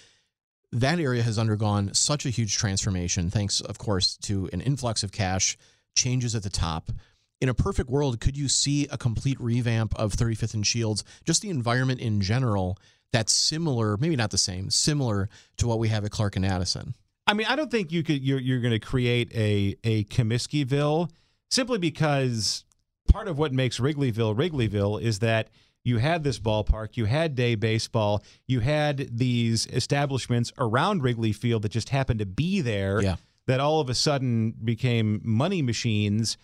That 0.72 1.00
area 1.00 1.24
has 1.24 1.38
undergone 1.38 1.94
such 1.94 2.26
a 2.26 2.30
huge 2.30 2.58
transformation, 2.58 3.30
thanks, 3.30 3.62
of 3.62 3.78
course, 3.78 4.18
to 4.24 4.50
an 4.52 4.62
influx 4.62 5.04
of 5.04 5.12
cash, 5.12 5.58
changes 5.96 6.36
at 6.36 6.44
the 6.44 6.50
top. 6.50 6.92
In 7.40 7.50
a 7.50 7.54
perfect 7.54 7.90
world, 7.90 8.20
could 8.20 8.36
you 8.36 8.48
see 8.48 8.88
a 8.92 8.98
complete 8.98 9.40
revamp 9.40 9.94
of 9.96 10.14
35th 10.14 10.56
and 10.56 10.66
Shields, 10.66 11.04
just 11.24 11.42
the 11.42 11.50
environment 11.50 12.00
in 12.00 12.20
general, 12.20 12.80
that's 13.14 13.32
similar, 13.32 13.96
maybe 13.98 14.16
not 14.16 14.32
the 14.32 14.38
same, 14.38 14.70
similar 14.70 15.30
to 15.58 15.68
what 15.68 15.80
we 15.80 15.90
have 15.90 16.04
at 16.04 16.12
Clark 16.12 16.36
and 16.36 16.46
Addison? 16.46 16.96
I 17.28 17.34
mean, 17.34 17.48
I 17.48 17.56
don't 17.56 17.70
think 17.70 17.92
you 17.92 18.04
could. 18.04 18.24
You're 18.24 18.40
you're 18.40 18.62
going 18.62 18.74
to 18.74 18.80
create 18.80 19.32
a 19.36 19.76
a 19.84 20.06
Comiskeyville 20.06 21.12
simply 21.52 21.78
because 21.78 22.64
part 23.10 23.28
of 23.28 23.38
what 23.38 23.54
makes 23.54 23.80
Wrigleyville 23.80 24.36
Wrigleyville 24.36 25.02
is 25.02 25.20
that 25.20 25.50
you 25.84 25.98
had 25.98 26.24
this 26.24 26.40
ballpark, 26.40 26.98
you 26.98 27.06
had 27.06 27.36
day 27.36 27.56
baseball, 27.56 28.24
you 28.48 28.62
had 28.62 29.18
these 29.18 29.68
establishments 29.68 30.52
around 30.58 31.04
Wrigley 31.04 31.34
Field 31.34 31.62
that 31.62 31.72
just 31.72 31.90
happened 31.90 32.20
to 32.20 32.26
be 32.26 32.62
there. 32.62 33.02
Yeah. 33.02 33.16
That 33.46 33.62
all 33.62 33.80
of 33.80 33.90
a 33.90 33.94
sudden 33.94 34.52
became 34.52 35.22
money 35.24 35.62
machines 35.62 36.38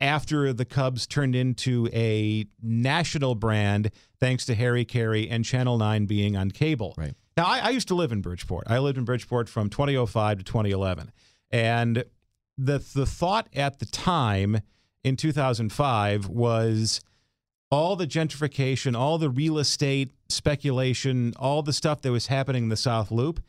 after 0.00 0.52
the 0.52 0.64
Cubs 0.64 1.06
turned 1.06 1.34
into 1.34 1.88
a 1.92 2.46
national 2.62 3.34
brand 3.34 3.90
thanks 4.20 4.44
to 4.46 4.54
Harry 4.54 4.84
Caray 4.84 5.28
and 5.28 5.44
Channel 5.44 5.78
9 5.78 6.06
being 6.06 6.36
on 6.36 6.50
cable. 6.50 6.94
Right. 6.96 7.14
Now, 7.36 7.44
I, 7.44 7.58
I 7.58 7.68
used 7.70 7.88
to 7.88 7.94
live 7.94 8.12
in 8.12 8.20
Bridgeport. 8.20 8.66
I 8.66 8.78
lived 8.78 8.98
in 8.98 9.04
Bridgeport 9.04 9.48
from 9.48 9.68
2005 9.70 10.38
to 10.38 10.44
2011. 10.44 11.12
And 11.50 12.04
the, 12.56 12.78
the 12.94 13.06
thought 13.06 13.48
at 13.54 13.78
the 13.78 13.86
time 13.86 14.60
in 15.04 15.16
2005 15.16 16.28
was 16.28 17.00
all 17.70 17.96
the 17.96 18.06
gentrification, 18.06 18.96
all 18.96 19.18
the 19.18 19.30
real 19.30 19.58
estate 19.58 20.12
speculation, 20.28 21.34
all 21.38 21.62
the 21.62 21.72
stuff 21.72 22.00
that 22.02 22.12
was 22.12 22.28
happening 22.28 22.64
in 22.64 22.68
the 22.68 22.76
South 22.76 23.10
Loop 23.10 23.40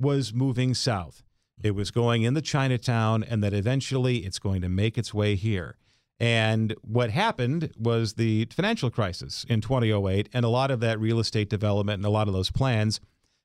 was 0.00 0.32
moving 0.32 0.74
south. 0.74 1.22
It 1.62 1.74
was 1.74 1.90
going 1.90 2.22
in 2.22 2.34
the 2.34 2.42
Chinatown, 2.42 3.22
and 3.22 3.42
that 3.42 3.52
eventually 3.52 4.18
it's 4.18 4.38
going 4.38 4.60
to 4.62 4.68
make 4.68 4.98
its 4.98 5.14
way 5.14 5.34
here. 5.34 5.76
And 6.20 6.74
what 6.82 7.10
happened 7.10 7.72
was 7.76 8.14
the 8.14 8.46
financial 8.46 8.90
crisis 8.90 9.44
in 9.48 9.60
2008, 9.60 10.28
and 10.32 10.44
a 10.44 10.48
lot 10.48 10.70
of 10.70 10.80
that 10.80 11.00
real 11.00 11.18
estate 11.18 11.50
development 11.50 11.98
and 11.98 12.06
a 12.06 12.10
lot 12.10 12.28
of 12.28 12.34
those 12.34 12.50
plans 12.50 13.00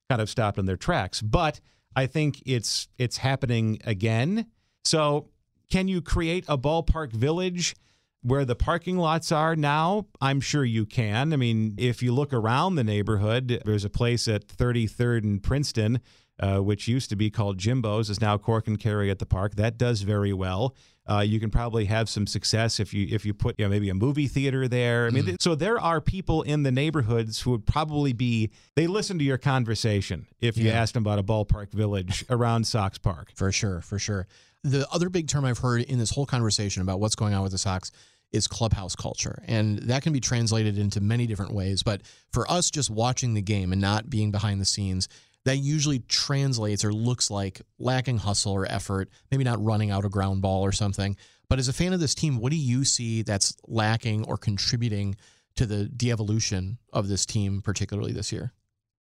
kind 0.10 0.22
of 0.22 0.30
stopped 0.30 0.58
in 0.58 0.66
their 0.66 0.78
tracks. 0.78 1.22
But 1.22 1.60
I 1.96 2.06
think 2.06 2.42
it's 2.46 2.88
it's 2.98 3.18
happening 3.18 3.80
again. 3.86 4.48
So 4.84 5.30
can 5.70 5.88
you 5.88 6.02
create 6.02 6.46
a 6.48 6.58
ballpark 6.58 7.12
village 7.12 7.76
where 8.22 8.46
the 8.46 8.56
parking 8.56 8.98
lots 8.98 9.32
are 9.32 9.56
now? 9.56 10.06
I'm 10.22 10.42
sure 10.42 10.66
you 10.66 10.86
can. 10.86 11.34
I 11.34 11.36
mean, 11.36 11.76
if 11.78 12.02
you 12.02 12.14
look 12.14 12.34
around 12.34 12.76
the 12.76 12.84
neighborhood, 12.84 13.62
there's 13.66 13.86
a 13.86 13.90
place 13.90 14.28
at 14.28 14.48
33rd 14.48 15.24
and 15.24 15.44
Princeton, 15.44 16.00
uh, 16.40 16.60
which 16.60 16.88
used 16.88 17.10
to 17.10 17.16
be 17.16 17.30
called 17.30 17.58
Jimbo's, 17.58 18.10
is 18.10 18.22
now 18.22 18.38
Cork 18.38 18.68
and 18.68 18.80
Kerry 18.80 19.10
at 19.10 19.20
the 19.20 19.26
park. 19.26 19.56
That 19.56 19.78
does 19.78 20.02
very 20.02 20.34
well. 20.34 20.76
Uh, 21.10 21.22
you 21.22 21.40
can 21.40 21.50
probably 21.50 21.86
have 21.86 22.08
some 22.08 22.28
success 22.28 22.80
if 22.80 22.94
you 22.94 23.08
if 23.10 23.26
you 23.26 23.34
put 23.34 23.56
you 23.58 23.66
know, 23.66 23.70
maybe 23.70 23.90
a 23.90 23.96
movie 23.96 24.28
theater 24.28 24.68
there. 24.68 25.08
I 25.08 25.10
mean, 25.10 25.26
th- 25.26 25.42
so 25.42 25.56
there 25.56 25.80
are 25.80 26.00
people 26.00 26.44
in 26.44 26.62
the 26.64 26.72
neighborhoods 26.72 27.42
who 27.42 27.50
would 27.52 27.66
probably 27.66 28.14
be 28.14 28.52
they 28.76 28.86
listen 28.86 29.18
to 29.18 29.24
your 29.24 29.40
conversation 29.40 30.28
if 30.40 30.56
you 30.56 30.66
Yeah. 30.68 30.74
asked 30.74 30.94
them 30.94 31.04
about 31.04 31.18
a 31.18 31.24
ballpark 31.24 31.72
village 31.72 32.24
around 32.30 32.66
Sox 32.68 32.98
Park. 33.00 33.32
For 33.36 33.52
sure, 33.52 33.82
for 33.82 33.98
sure. 33.98 34.28
The 34.64 34.88
other 34.92 35.10
big 35.10 35.28
term 35.28 35.46
I've 35.46 35.58
heard 35.60 35.82
in 35.82 35.98
this 36.00 36.12
whole 36.12 36.26
conversation 36.28 36.82
about 36.84 37.00
what's 37.00 37.16
going 37.16 37.34
on 37.34 37.42
with 37.42 37.54
the 37.54 37.58
Sox 37.58 37.92
is 38.32 38.48
clubhouse 38.48 38.96
culture. 38.96 39.42
And 39.48 39.80
that 39.80 40.04
can 40.04 40.14
be 40.14 40.20
translated 40.20 40.78
into 40.78 41.02
many 41.02 41.26
different 41.26 41.54
ways. 41.56 41.82
But 41.82 42.02
for 42.32 42.50
us, 42.52 42.70
just 42.70 42.92
watching 42.92 43.34
the 43.34 43.42
game 43.42 43.72
and 43.72 43.82
not 43.82 44.08
being 44.12 44.30
behind 44.30 44.62
the 44.62 44.66
scenes, 44.66 45.08
that 45.50 45.58
usually 45.58 45.98
translates 46.00 46.86
or 46.86 46.94
looks 46.94 47.32
like 47.32 47.62
lacking 47.80 48.20
hustle 48.20 48.52
or 48.52 48.72
effort, 48.72 49.10
maybe 49.32 49.44
not 49.44 49.64
running 49.64 49.90
out 49.90 50.06
a 50.06 50.10
ground 50.10 50.44
ball 50.44 50.62
or 50.62 50.72
something. 50.72 51.18
But 51.50 51.58
as 51.58 51.68
a 51.68 51.74
fan 51.74 51.92
of 51.92 52.00
this 52.00 52.14
team, 52.14 52.40
what 52.40 52.52
do 52.52 52.56
you 52.56 52.86
see 52.86 53.24
that's 53.24 53.56
lacking 53.68 54.26
or 54.26 54.38
contributing 54.38 55.16
to 55.56 55.66
the 55.66 55.86
de 55.86 56.12
evolution 56.12 56.78
of 56.94 57.08
this 57.08 57.26
team, 57.26 57.64
particularly 57.64 58.12
this 58.12 58.32
year? 58.32 58.54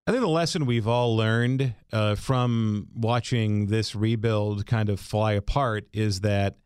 I 0.07 0.12
think 0.12 0.21
the 0.21 0.29
lesson 0.29 0.67
we've 0.67 0.87
all 0.87 1.17
learned 1.17 1.75
uh, 1.93 2.15
from 2.15 2.87
watching 2.95 3.67
this 3.67 3.97
rebuild 3.97 4.67
kind 4.67 4.88
of 4.88 5.00
fly 5.00 5.33
apart 5.33 5.88
is 5.93 6.21
that 6.21 6.59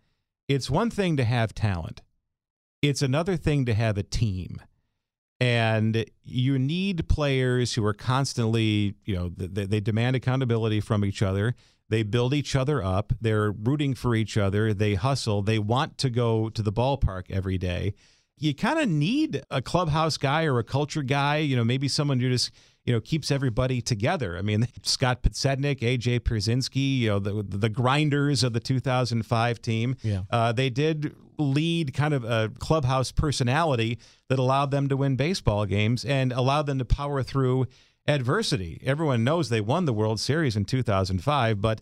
it's 0.47 0.69
one 0.69 0.91
thing 0.91 1.17
to 1.17 1.25
have 1.25 1.55
talent, 1.55 2.03
it's 2.83 3.01
another 3.01 3.39
thing 3.39 3.65
to 3.65 3.73
have 3.73 3.97
a 3.97 4.03
team. 4.03 4.61
And 5.41 6.05
you 6.23 6.59
need 6.59 7.09
players 7.09 7.73
who 7.73 7.85
are 7.87 7.95
constantly, 7.95 8.95
you 9.07 9.17
know, 9.17 9.31
they, 9.35 9.65
they 9.65 9.81
demand 9.81 10.17
accountability 10.17 10.81
from 10.81 11.03
each 11.03 11.23
other. 11.23 11.55
They 11.89 12.03
build 12.03 12.35
each 12.35 12.55
other 12.55 12.85
up. 12.85 13.15
They're 13.21 13.51
rooting 13.51 13.95
for 13.95 14.15
each 14.15 14.37
other. 14.37 14.75
They 14.75 14.95
hustle. 14.95 15.43
They 15.43 15.59
want 15.59 15.97
to 15.99 16.11
go 16.11 16.51
to 16.51 16.63
the 16.63 16.73
ballpark 16.73 17.31
every 17.31 17.57
day. 17.57 17.95
You 18.37 18.55
kind 18.55 18.79
of 18.79 18.89
need 18.89 19.43
a 19.51 19.61
clubhouse 19.61 20.17
guy 20.17 20.45
or 20.45 20.59
a 20.59 20.65
culture 20.65 21.03
guy, 21.03 21.39
you 21.39 21.57
know, 21.57 21.65
maybe 21.65 21.89
someone 21.89 22.21
who 22.21 22.29
just, 22.31 22.51
you 22.85 22.95
know, 22.95 23.01
keeps 23.01 23.31
everybody 23.31 23.81
together. 23.81 24.37
I 24.37 24.43
mean, 24.43 24.67
Scott 24.83 25.23
Podsednik, 25.23 25.81
AJ 25.81 26.21
Pierzynski, 26.21 26.99
you 27.01 27.09
know, 27.09 27.19
the, 27.19 27.43
the 27.43 27.69
grinders 27.69 28.43
of 28.43 28.53
the 28.53 28.61
2005 28.61 29.63
team. 29.63 29.97
Yeah. 30.03 30.23
Uh, 30.31 30.53
they 30.53 30.71
did 30.71 31.15
lead 31.39 31.95
kind 31.95 32.15
of 32.15 32.25
a 32.25 32.51
clubhouse 32.59 33.13
personality 33.13 33.99
that 34.29 34.39
allowed 34.39 34.71
them 34.71 34.89
to 34.89 34.97
win 34.97 35.17
baseball 35.17 35.67
games 35.67 36.05
and 36.05 36.33
allowed 36.33 36.67
them 36.67 36.79
to 36.79 36.85
power 36.85 37.23
through 37.23 37.67
adversity. 38.07 38.81
Everyone 38.85 39.25
knows 39.25 39.49
they 39.49 39.61
won 39.61 39.85
the 39.85 39.93
World 39.93 40.21
Series 40.21 40.57
in 40.57 40.65
2005, 40.65 41.61
but 41.61 41.81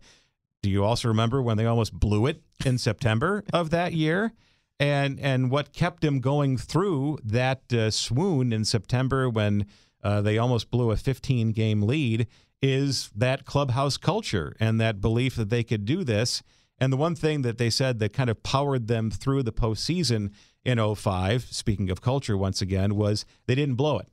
do 0.63 0.71
you 0.71 0.85
also 0.85 1.09
remember 1.09 1.41
when 1.41 1.57
they 1.57 1.67
almost 1.67 1.93
blew 1.93 2.27
it 2.27 2.43
in 2.65 2.79
September 2.79 3.45
of 3.53 3.71
that 3.71 3.93
year? 3.93 4.33
And 4.81 5.19
and 5.19 5.51
what 5.51 5.73
kept 5.73 6.03
them 6.03 6.21
going 6.21 6.57
through 6.57 7.19
that 7.25 7.73
uh, 7.73 7.91
swoon 7.91 8.53
in 8.53 8.65
September 8.65 9.29
when 9.29 9.67
uh, 10.03 10.21
they 10.21 10.39
almost 10.39 10.71
blew 10.71 10.91
a 10.91 10.97
15 10.97 11.53
game 11.53 11.83
lead 11.83 12.27
is 12.61 13.11
that 13.15 13.45
clubhouse 13.45 13.97
culture 13.97 14.57
and 14.59 14.81
that 14.81 15.01
belief 15.01 15.37
that 15.37 15.51
they 15.51 15.63
could 15.63 15.85
do 15.85 16.05
this. 16.05 16.43
And 16.81 16.93
the 16.93 16.97
one 16.97 17.15
thing 17.15 17.43
that 17.43 17.59
they 17.59 17.71
said 17.71 17.99
that 17.99 18.13
kind 18.13 18.31
of 18.31 18.43
powered 18.43 18.89
them 18.89 19.11
through 19.11 19.43
the 19.43 19.53
postseason 19.53 20.33
in 20.65 20.95
05, 20.95 21.45
speaking 21.45 21.91
of 21.91 22.01
culture 22.01 22.37
once 22.37 22.61
again, 22.61 22.95
was 22.95 23.25
they 23.47 23.55
didn't 23.55 23.77
blow 23.77 23.99
it. 23.99 24.09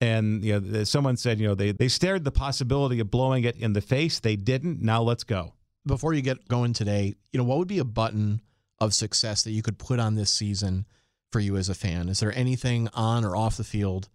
And 0.00 0.44
you 0.44 0.60
know, 0.60 0.84
someone 0.84 1.16
said, 1.16 1.38
you 1.38 1.46
know, 1.46 1.54
they, 1.54 1.72
they 1.72 1.88
stared 1.88 2.24
the 2.24 2.30
possibility 2.30 3.00
of 3.00 3.10
blowing 3.10 3.44
it 3.44 3.56
in 3.56 3.72
the 3.72 3.80
face. 3.80 4.20
They 4.20 4.36
didn't. 4.36 4.82
Now 4.82 5.02
let's 5.02 5.24
go. 5.24 5.54
before 5.86 6.12
you 6.12 6.22
get 6.22 6.48
going 6.48 6.72
today, 6.72 7.14
you 7.32 7.38
know, 7.38 7.44
what 7.44 7.58
would 7.58 7.68
be 7.68 7.78
a 7.78 7.84
button 7.84 8.40
of 8.80 8.92
success 8.92 9.42
that 9.42 9.52
you 9.52 9.62
could 9.62 9.78
put 9.78 10.00
on 10.00 10.14
this 10.14 10.30
season 10.30 10.86
for 11.32 11.40
you 11.40 11.56
as 11.56 11.68
a 11.68 11.74
fan? 11.74 12.08
Is 12.08 12.20
there 12.20 12.36
anything 12.36 12.88
on 12.92 13.24
or 13.24 13.36
off 13.36 13.56
the 13.56 13.64
field 13.64 14.08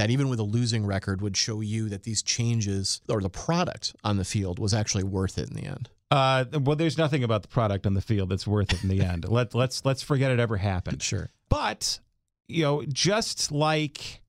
that 0.00 0.08
even 0.08 0.30
with 0.30 0.38
a 0.38 0.44
losing 0.44 0.86
record 0.86 1.20
would 1.20 1.36
show 1.36 1.60
you 1.60 1.90
that 1.90 2.04
these 2.04 2.22
changes 2.22 3.02
or 3.10 3.20
the 3.20 3.28
product 3.28 3.94
on 4.02 4.16
the 4.16 4.24
field 4.24 4.58
was 4.58 4.72
actually 4.72 5.04
worth 5.04 5.36
it 5.36 5.50
in 5.50 5.54
the 5.54 5.66
end? 5.66 5.90
Uh, 6.10 6.46
well, 6.62 6.74
there's 6.74 6.96
nothing 6.96 7.22
about 7.22 7.42
the 7.42 7.48
product 7.48 7.86
on 7.86 7.92
the 7.92 8.00
field 8.00 8.30
that's 8.30 8.46
worth 8.46 8.72
it 8.72 8.82
in 8.82 8.88
the 8.88 9.02
end. 9.04 9.28
Let 9.28 9.54
let's 9.54 9.84
let's 9.84 10.02
forget 10.02 10.30
it 10.30 10.40
ever 10.40 10.56
happened. 10.56 11.02
Sure. 11.02 11.28
But 11.50 12.00
you 12.48 12.62
know, 12.62 12.82
just 12.90 13.52
like 13.52 14.22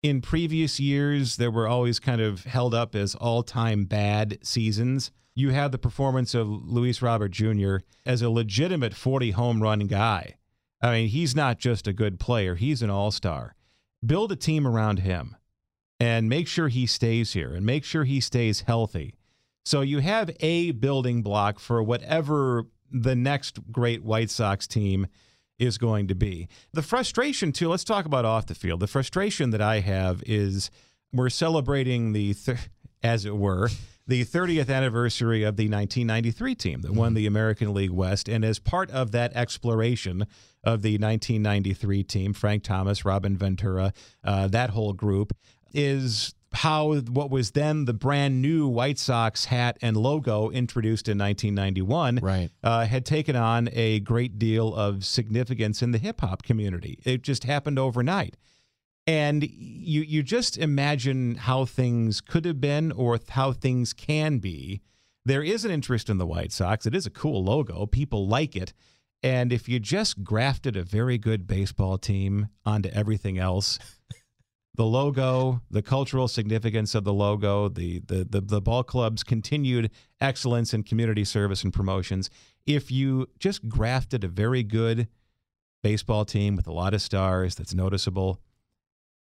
in 0.00 0.20
previous 0.20 0.78
years, 0.78 1.38
there 1.38 1.50
were 1.50 1.66
always 1.66 1.98
kind 1.98 2.20
of 2.20 2.44
held 2.44 2.72
up 2.72 2.94
as 2.94 3.16
all-time 3.16 3.84
bad 3.84 4.38
seasons. 4.42 5.10
You 5.34 5.50
have 5.50 5.72
the 5.72 5.78
performance 5.78 6.34
of 6.34 6.46
Luis 6.46 7.02
Robert 7.02 7.32
Jr. 7.32 7.78
as 8.06 8.22
a 8.22 8.30
legitimate 8.30 8.94
40 8.94 9.32
home 9.32 9.60
run 9.60 9.80
guy. 9.88 10.36
I 10.80 10.92
mean, 10.92 11.08
he's 11.08 11.34
not 11.34 11.58
just 11.58 11.88
a 11.88 11.92
good 11.92 12.20
player; 12.20 12.54
he's 12.54 12.80
an 12.80 12.90
all-star. 12.90 13.55
Build 14.04 14.32
a 14.32 14.36
team 14.36 14.66
around 14.66 15.00
him, 15.00 15.36
and 15.98 16.28
make 16.28 16.48
sure 16.48 16.68
he 16.68 16.86
stays 16.86 17.32
here, 17.32 17.54
and 17.54 17.64
make 17.64 17.84
sure 17.84 18.04
he 18.04 18.20
stays 18.20 18.62
healthy. 18.62 19.14
So 19.64 19.80
you 19.80 19.98
have 19.98 20.30
a 20.40 20.70
building 20.72 21.22
block 21.22 21.58
for 21.58 21.82
whatever 21.82 22.66
the 22.90 23.16
next 23.16 23.72
great 23.72 24.04
White 24.04 24.30
Sox 24.30 24.66
team 24.66 25.06
is 25.58 25.78
going 25.78 26.06
to 26.08 26.14
be. 26.14 26.48
The 26.72 26.82
frustration, 26.82 27.52
too, 27.52 27.68
let's 27.68 27.84
talk 27.84 28.04
about 28.04 28.24
off 28.24 28.46
the 28.46 28.54
field. 28.54 28.80
The 28.80 28.86
frustration 28.86 29.50
that 29.50 29.60
I 29.60 29.80
have 29.80 30.22
is 30.26 30.70
we're 31.12 31.30
celebrating 31.30 32.12
the, 32.12 32.34
th- 32.34 32.58
as 33.02 33.24
it 33.24 33.36
were, 33.36 33.70
the 34.06 34.24
30th 34.24 34.68
anniversary 34.70 35.42
of 35.42 35.56
the 35.56 35.64
1993 35.64 36.54
team 36.54 36.80
that 36.82 36.92
won 36.92 37.14
the 37.14 37.26
American 37.26 37.74
League 37.74 37.90
West. 37.90 38.28
And 38.28 38.44
as 38.44 38.58
part 38.58 38.90
of 38.90 39.10
that 39.12 39.34
exploration 39.34 40.26
of 40.62 40.82
the 40.82 40.92
1993 40.98 42.04
team, 42.04 42.32
Frank 42.32 42.62
Thomas, 42.62 43.04
Robin 43.04 43.36
Ventura, 43.36 43.92
uh, 44.24 44.46
that 44.48 44.70
whole 44.70 44.92
group, 44.92 45.32
is 45.74 46.34
how 46.52 46.94
what 46.94 47.30
was 47.30 47.50
then 47.50 47.84
the 47.84 47.92
brand 47.92 48.40
new 48.40 48.66
White 48.66 48.98
Sox 48.98 49.46
hat 49.46 49.76
and 49.82 49.96
logo 49.96 50.48
introduced 50.50 51.06
in 51.08 51.18
1991 51.18 52.20
Right. 52.22 52.50
uh, 52.62 52.86
had 52.86 53.04
taken 53.04 53.36
on 53.36 53.68
a 53.72 54.00
great 54.00 54.38
deal 54.38 54.74
of 54.74 55.04
significance 55.04 55.82
in 55.82 55.90
the 55.90 55.98
hip 55.98 56.20
hop 56.22 56.44
community. 56.44 56.98
It 57.04 57.22
just 57.22 57.44
happened 57.44 57.78
overnight. 57.78 58.36
And 59.06 59.44
you 59.44 60.00
you 60.02 60.22
just 60.22 60.58
imagine 60.58 61.36
how 61.36 61.64
things 61.64 62.20
could 62.20 62.44
have 62.44 62.60
been 62.60 62.90
or 62.92 63.18
how 63.28 63.52
things 63.52 63.92
can 63.92 64.38
be. 64.38 64.80
There 65.24 65.42
is 65.42 65.64
an 65.64 65.70
interest 65.70 66.08
in 66.10 66.18
the 66.18 66.26
White 66.26 66.52
Sox. 66.52 66.86
It 66.86 66.94
is 66.94 67.06
a 67.06 67.10
cool 67.10 67.44
logo. 67.44 67.86
People 67.86 68.26
like 68.26 68.56
it. 68.56 68.72
And 69.22 69.52
if 69.52 69.68
you 69.68 69.80
just 69.80 70.22
grafted 70.22 70.76
a 70.76 70.82
very 70.82 71.18
good 71.18 71.46
baseball 71.46 71.98
team 71.98 72.48
onto 72.64 72.88
everything 72.90 73.38
else, 73.38 73.78
the 74.76 74.84
logo, 74.84 75.62
the 75.70 75.82
cultural 75.82 76.28
significance 76.28 76.94
of 76.94 77.04
the 77.04 77.12
logo, 77.12 77.68
the, 77.68 78.00
the 78.06 78.26
the 78.28 78.40
the 78.40 78.60
ball 78.60 78.84
club's 78.84 79.22
continued 79.22 79.90
excellence 80.20 80.74
in 80.74 80.82
community 80.82 81.24
service 81.24 81.64
and 81.64 81.72
promotions. 81.72 82.28
If 82.66 82.90
you 82.90 83.28
just 83.38 83.68
grafted 83.68 84.22
a 84.24 84.28
very 84.28 84.62
good 84.62 85.08
baseball 85.82 86.24
team 86.24 86.56
with 86.56 86.66
a 86.66 86.72
lot 86.72 86.94
of 86.94 87.00
stars 87.00 87.54
that's 87.54 87.74
noticeable 87.74 88.40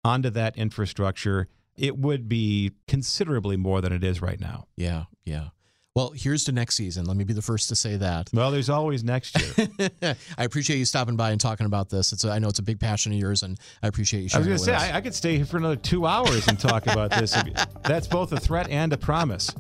onto 0.04 0.30
that 0.30 0.56
infrastructure, 0.56 1.48
it 1.76 1.98
would 1.98 2.28
be 2.28 2.72
considerably 2.86 3.56
more 3.56 3.80
than 3.80 3.92
it 3.92 4.04
is 4.04 4.22
right 4.22 4.40
now. 4.40 4.66
Yeah. 4.76 5.04
Yeah. 5.24 5.48
Well, 5.94 6.10
here's 6.10 6.42
to 6.44 6.52
next 6.52 6.74
season. 6.74 7.06
Let 7.06 7.16
me 7.16 7.22
be 7.22 7.34
the 7.34 7.42
first 7.42 7.68
to 7.68 7.76
say 7.76 7.94
that. 7.96 8.28
Well, 8.32 8.50
there's 8.50 8.68
always 8.68 9.04
next 9.04 9.40
year. 9.40 9.68
I 10.36 10.44
appreciate 10.44 10.78
you 10.78 10.84
stopping 10.84 11.14
by 11.14 11.30
and 11.30 11.40
talking 11.40 11.66
about 11.66 11.88
this. 11.88 12.12
It's 12.12 12.24
a, 12.24 12.32
I 12.32 12.40
know 12.40 12.48
it's 12.48 12.58
a 12.58 12.64
big 12.64 12.80
passion 12.80 13.12
of 13.12 13.18
yours, 13.18 13.44
and 13.44 13.56
I 13.80 13.86
appreciate 13.86 14.22
you 14.22 14.28
I 14.34 14.38
was 14.38 14.46
going 14.48 14.58
to 14.58 14.64
say. 14.64 14.74
I, 14.74 14.96
I 14.96 15.00
could 15.00 15.14
stay 15.14 15.36
here 15.36 15.46
for 15.46 15.56
another 15.56 15.76
two 15.76 16.04
hours 16.04 16.48
and 16.48 16.58
talk 16.58 16.88
about 16.88 17.12
this. 17.12 17.36
That's 17.84 18.08
both 18.08 18.32
a 18.32 18.40
threat 18.40 18.68
and 18.70 18.92
a 18.92 18.96
promise. 18.96 19.54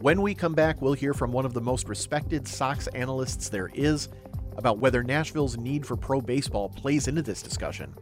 When 0.00 0.20
we 0.20 0.34
come 0.34 0.52
back, 0.52 0.82
we'll 0.82 0.94
hear 0.94 1.14
from 1.14 1.30
one 1.30 1.46
of 1.46 1.54
the 1.54 1.60
most 1.60 1.88
respected 1.88 2.48
Sox 2.48 2.88
analysts 2.88 3.48
there 3.48 3.70
is 3.72 4.08
about 4.56 4.78
whether 4.78 5.04
Nashville's 5.04 5.56
need 5.56 5.86
for 5.86 5.96
pro 5.96 6.20
baseball 6.20 6.68
plays 6.70 7.06
into 7.06 7.22
this 7.22 7.40
discussion. 7.40 7.94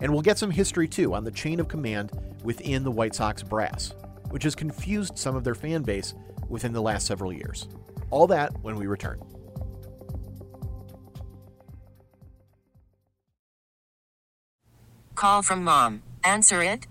And 0.00 0.12
we'll 0.12 0.22
get 0.22 0.38
some 0.38 0.50
history 0.50 0.88
too 0.88 1.14
on 1.14 1.24
the 1.24 1.30
chain 1.30 1.60
of 1.60 1.68
command 1.68 2.12
within 2.44 2.84
the 2.84 2.90
White 2.90 3.14
Sox 3.14 3.42
brass, 3.42 3.92
which 4.30 4.44
has 4.44 4.54
confused 4.54 5.18
some 5.18 5.36
of 5.36 5.44
their 5.44 5.54
fan 5.54 5.82
base 5.82 6.14
within 6.48 6.72
the 6.72 6.82
last 6.82 7.06
several 7.06 7.32
years. 7.32 7.68
All 8.10 8.26
that 8.28 8.52
when 8.62 8.76
we 8.76 8.86
return. 8.86 9.20
Call 15.14 15.42
from 15.42 15.64
mom. 15.64 16.02
Answer 16.22 16.62
it. 16.62 16.86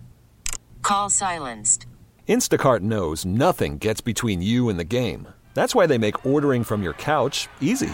Call 0.82 1.10
silenced. 1.10 1.86
Instacart 2.28 2.82
knows 2.82 3.24
nothing 3.24 3.78
gets 3.78 4.02
between 4.02 4.42
you 4.42 4.68
and 4.68 4.80
the 4.80 4.84
game. 4.84 5.28
That's 5.54 5.76
why 5.76 5.86
they 5.86 6.00
make 6.00 6.26
ordering 6.26 6.64
from 6.64 6.82
your 6.82 6.94
couch 6.94 7.48
easy. 7.62 7.94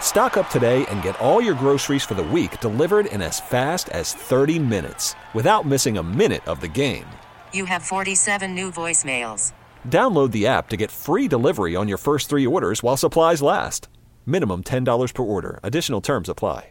Stock 0.00 0.38
up 0.38 0.48
today 0.48 0.86
and 0.86 1.02
get 1.02 1.20
all 1.20 1.42
your 1.42 1.54
groceries 1.54 2.02
for 2.02 2.14
the 2.14 2.22
week 2.22 2.60
delivered 2.60 3.04
in 3.06 3.20
as 3.20 3.38
fast 3.38 3.90
as 3.90 4.14
30 4.14 4.58
minutes 4.58 5.14
without 5.34 5.66
missing 5.66 5.98
a 5.98 6.02
minute 6.02 6.48
of 6.48 6.62
the 6.62 6.68
game. 6.68 7.04
You 7.52 7.66
have 7.66 7.82
47 7.82 8.54
new 8.54 8.70
voicemails. 8.70 9.52
Download 9.86 10.30
the 10.30 10.46
app 10.46 10.70
to 10.70 10.76
get 10.78 10.90
free 10.90 11.28
delivery 11.28 11.76
on 11.76 11.88
your 11.88 11.98
first 11.98 12.30
three 12.30 12.46
orders 12.46 12.82
while 12.82 12.96
supplies 12.96 13.42
last. 13.42 13.88
Minimum 14.24 14.64
$10 14.64 15.12
per 15.12 15.22
order. 15.22 15.60
Additional 15.62 16.00
terms 16.00 16.30
apply. 16.30 16.70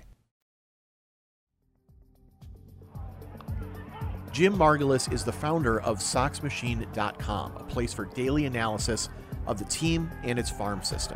Jim 4.36 4.54
Margalus 4.54 5.10
is 5.14 5.24
the 5.24 5.32
founder 5.32 5.80
of 5.80 6.00
SoxMachine.com, 6.00 7.56
a 7.56 7.64
place 7.64 7.94
for 7.94 8.04
daily 8.04 8.48
analysis 8.48 9.08
of 9.48 9.58
the 9.58 9.64
team 9.64 10.12
and 10.26 10.38
its 10.38 10.50
farm 10.50 10.84
system. 10.84 11.16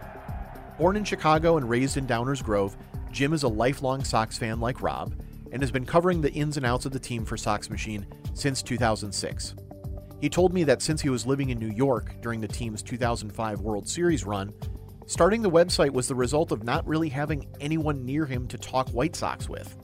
Born 0.80 0.96
in 0.96 1.04
Chicago 1.04 1.58
and 1.58 1.70
raised 1.70 1.98
in 1.98 2.08
Downers 2.08 2.42
Grove, 2.42 2.78
Jim 3.12 3.34
is 3.34 3.44
a 3.44 3.50
lifelong 3.50 4.02
Sox 4.02 4.38
fan 4.38 4.62
like 4.62 4.82
Rob 4.82 5.14
and 5.52 5.62
has 5.62 5.72
been 5.72 5.86
covering 5.86 6.22
the 6.22 6.32
ins 6.32 6.56
and 6.56 6.66
outs 6.66 6.86
of 6.86 6.94
the 6.94 7.00
team 7.00 7.26
for 7.26 7.36
Sox 7.36 7.70
Machine 7.70 8.08
since 8.34 8.64
2006. 8.64 9.56
He 10.22 10.30
told 10.30 10.54
me 10.54 10.64
that 10.64 10.82
since 10.82 11.02
he 11.02 11.10
was 11.10 11.28
living 11.28 11.50
in 11.50 11.60
New 11.60 11.72
York 11.72 12.16
during 12.22 12.40
the 12.40 12.48
team's 12.48 12.82
2005 12.82 13.60
World 13.60 13.90
Series 13.90 14.24
run, 14.24 14.54
starting 15.06 15.42
the 15.42 15.52
website 15.52 15.92
was 15.92 16.08
the 16.08 16.16
result 16.16 16.54
of 16.54 16.64
not 16.64 16.88
really 16.88 17.10
having 17.10 17.46
anyone 17.60 18.06
near 18.06 18.26
him 18.26 18.48
to 18.48 18.58
talk 18.58 18.88
White 18.92 19.18
Sox 19.18 19.50
with 19.50 19.76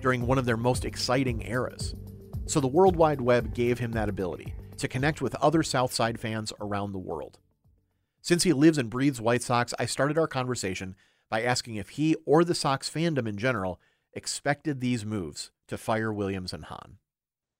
during 0.00 0.24
one 0.24 0.38
of 0.38 0.44
their 0.44 0.56
most 0.56 0.84
exciting 0.84 1.44
eras. 1.48 1.96
So 2.46 2.60
the 2.60 2.68
World 2.68 2.94
Wide 2.94 3.20
Web 3.20 3.56
gave 3.56 3.80
him 3.80 3.90
that 3.90 4.08
ability 4.08 4.54
to 4.78 4.86
connect 4.86 5.20
with 5.20 5.34
other 5.36 5.64
Southside 5.64 6.20
fans 6.20 6.52
around 6.60 6.92
the 6.92 6.98
world. 6.98 7.40
Since 8.24 8.44
he 8.44 8.54
lives 8.54 8.78
and 8.78 8.88
breathes 8.88 9.20
White 9.20 9.42
Sox, 9.42 9.74
I 9.78 9.84
started 9.84 10.16
our 10.16 10.26
conversation 10.26 10.96
by 11.28 11.42
asking 11.42 11.76
if 11.76 11.90
he 11.90 12.16
or 12.24 12.42
the 12.42 12.54
Sox 12.54 12.88
fandom 12.88 13.28
in 13.28 13.36
general 13.36 13.78
expected 14.14 14.80
these 14.80 15.04
moves 15.04 15.50
to 15.68 15.76
fire 15.76 16.10
Williams 16.10 16.54
and 16.54 16.64
Hahn. 16.64 16.96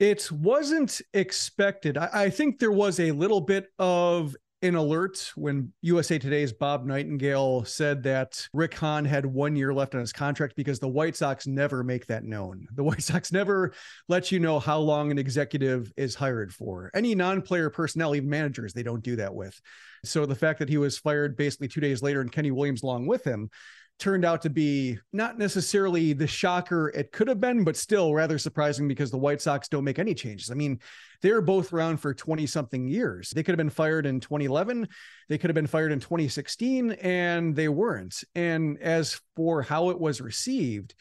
It 0.01 0.33
wasn't 0.33 1.03
expected. 1.13 1.99
I, 1.99 2.09
I 2.15 2.31
think 2.31 2.59
there 2.59 2.73
was 2.73 2.99
a 2.99 3.13
little 3.13 3.43
bit 3.43 3.73
of 3.79 4.35
an 4.65 4.77
alert 4.77 5.31
when 5.37 5.71
USA 5.83 6.19
Today's 6.19 6.51
Bob 6.51 6.87
Nightingale 6.87 7.65
said 7.65 8.03
that 8.05 8.49
Rick 8.55 8.75
Hahn 8.75 9.05
had 9.05 9.27
one 9.27 9.57
year 9.57 9.75
left 9.75 9.95
on 9.95 10.01
his 10.01 10.13
contract 10.13 10.57
because 10.57 10.79
the 10.79 10.89
White 10.89 11.17
Sox 11.17 11.47
never 11.47 11.85
make 11.85 12.07
that 12.07 12.25
known. 12.25 12.67
The 12.73 12.83
White 12.83 13.03
Sox 13.05 13.31
never 13.31 13.75
let 14.09 14.33
you 14.33 14.41
know 14.41 14.59
how 14.59 14.79
long 14.79 15.11
an 15.11 15.19
executive 15.19 15.93
is 15.99 16.15
hired 16.15 16.53
for. 16.53 16.91
Any 16.95 17.15
non 17.15 17.43
player 17.43 17.69
personnel, 17.69 18.15
even 18.15 18.31
managers, 18.31 18.73
they 18.73 18.83
don't 18.83 19.03
do 19.03 19.17
that 19.17 19.35
with. 19.35 19.61
So 20.03 20.25
the 20.25 20.35
fact 20.35 20.59
that 20.61 20.71
he 20.71 20.79
was 20.79 20.99
fired 20.99 21.37
basically 21.37 21.69
two 21.69 21.81
days 21.81 22.03
later 22.03 22.23
and 22.23 22.33
Kenny 22.33 22.51
Williams 22.51 22.83
along 22.83 23.07
with 23.07 23.23
him 23.23 23.51
turned 23.99 24.25
out 24.25 24.43
to 24.43 24.51
be 24.51 24.99
not 25.13 25.39
necessarily 25.39 26.13
the 26.13 26.27
shocker 26.27 26.89
it 26.89 27.13
could 27.13 27.29
have 27.29 27.41
been, 27.41 27.65
but 27.65 27.77
still 27.77 28.15
rather 28.15 28.39
surprising 28.39 28.89
because 28.89 29.11
the 29.11 29.19
White 29.19 29.41
Sox 29.41 29.69
don't 29.69 29.85
make 29.85 29.99
any 29.99 30.15
changes. 30.15 30.51
I 30.51 30.55
mean, 30.55 30.81
they 31.23 31.33
were 31.33 31.41
both 31.41 31.73
around 31.73 31.99
for 31.99 32.13
20 32.13 32.47
something 32.47 32.89
years. 32.89 33.31
They 33.31 33.43
could 33.43 33.53
have 33.53 33.59
been 33.59 33.71
fired 33.71 34.07
in 34.07 34.21
2011, 34.21 34.89
they 35.29 35.39
could 35.39 35.51
have 35.51 35.55
been 35.55 35.67
fired 35.67 35.93
in 35.93 36.01
2016, 36.01 36.93
and 36.93 37.55
they 37.55 37.69
weren't. 37.69 38.23
And 38.35 38.79
as 38.81 39.21
for 39.37 39.63
how 39.63 39.91
it 39.91 40.01
was 40.01 40.21
received, 40.21 40.95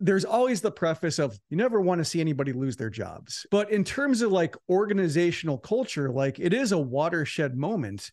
there's 0.00 0.24
always 0.24 0.62
the 0.62 0.70
preface 0.70 1.18
of 1.18 1.38
you 1.50 1.58
never 1.58 1.78
want 1.80 1.98
to 1.98 2.06
see 2.06 2.20
anybody 2.20 2.52
lose 2.52 2.76
their 2.76 2.88
jobs. 2.88 3.46
But 3.50 3.70
in 3.70 3.84
terms 3.84 4.22
of 4.22 4.32
like 4.32 4.56
organizational 4.68 5.58
culture, 5.58 6.10
like 6.10 6.38
it 6.38 6.54
is 6.54 6.72
a 6.72 6.78
watershed 6.78 7.54
moment 7.54 8.10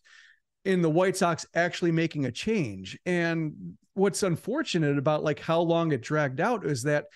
in 0.68 0.82
the 0.82 0.90
White 0.90 1.16
Sox 1.16 1.46
actually 1.54 1.92
making 1.92 2.26
a 2.26 2.30
change. 2.30 2.98
And 3.06 3.78
what's 3.94 4.22
unfortunate 4.22 4.98
about 4.98 5.24
like 5.24 5.40
how 5.40 5.60
long 5.60 5.92
it 5.92 6.02
dragged 6.02 6.40
out 6.42 6.66
is 6.66 6.82
that 6.82 7.06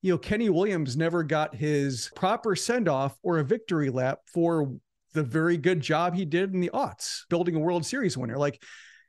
you 0.00 0.10
know 0.10 0.18
Kenny 0.18 0.48
Williams 0.48 0.96
never 0.96 1.22
got 1.22 1.54
his 1.54 2.10
proper 2.16 2.56
send 2.56 2.88
off 2.88 3.14
or 3.22 3.38
a 3.38 3.44
victory 3.44 3.90
lap 3.90 4.20
for 4.32 4.72
the 5.12 5.22
very 5.22 5.58
good 5.58 5.82
job 5.82 6.14
he 6.14 6.24
did 6.24 6.54
in 6.54 6.60
the 6.60 6.70
aughts 6.72 7.28
building 7.28 7.54
a 7.54 7.60
World 7.60 7.84
Series 7.84 8.16
winner. 8.16 8.38
Like 8.38 8.62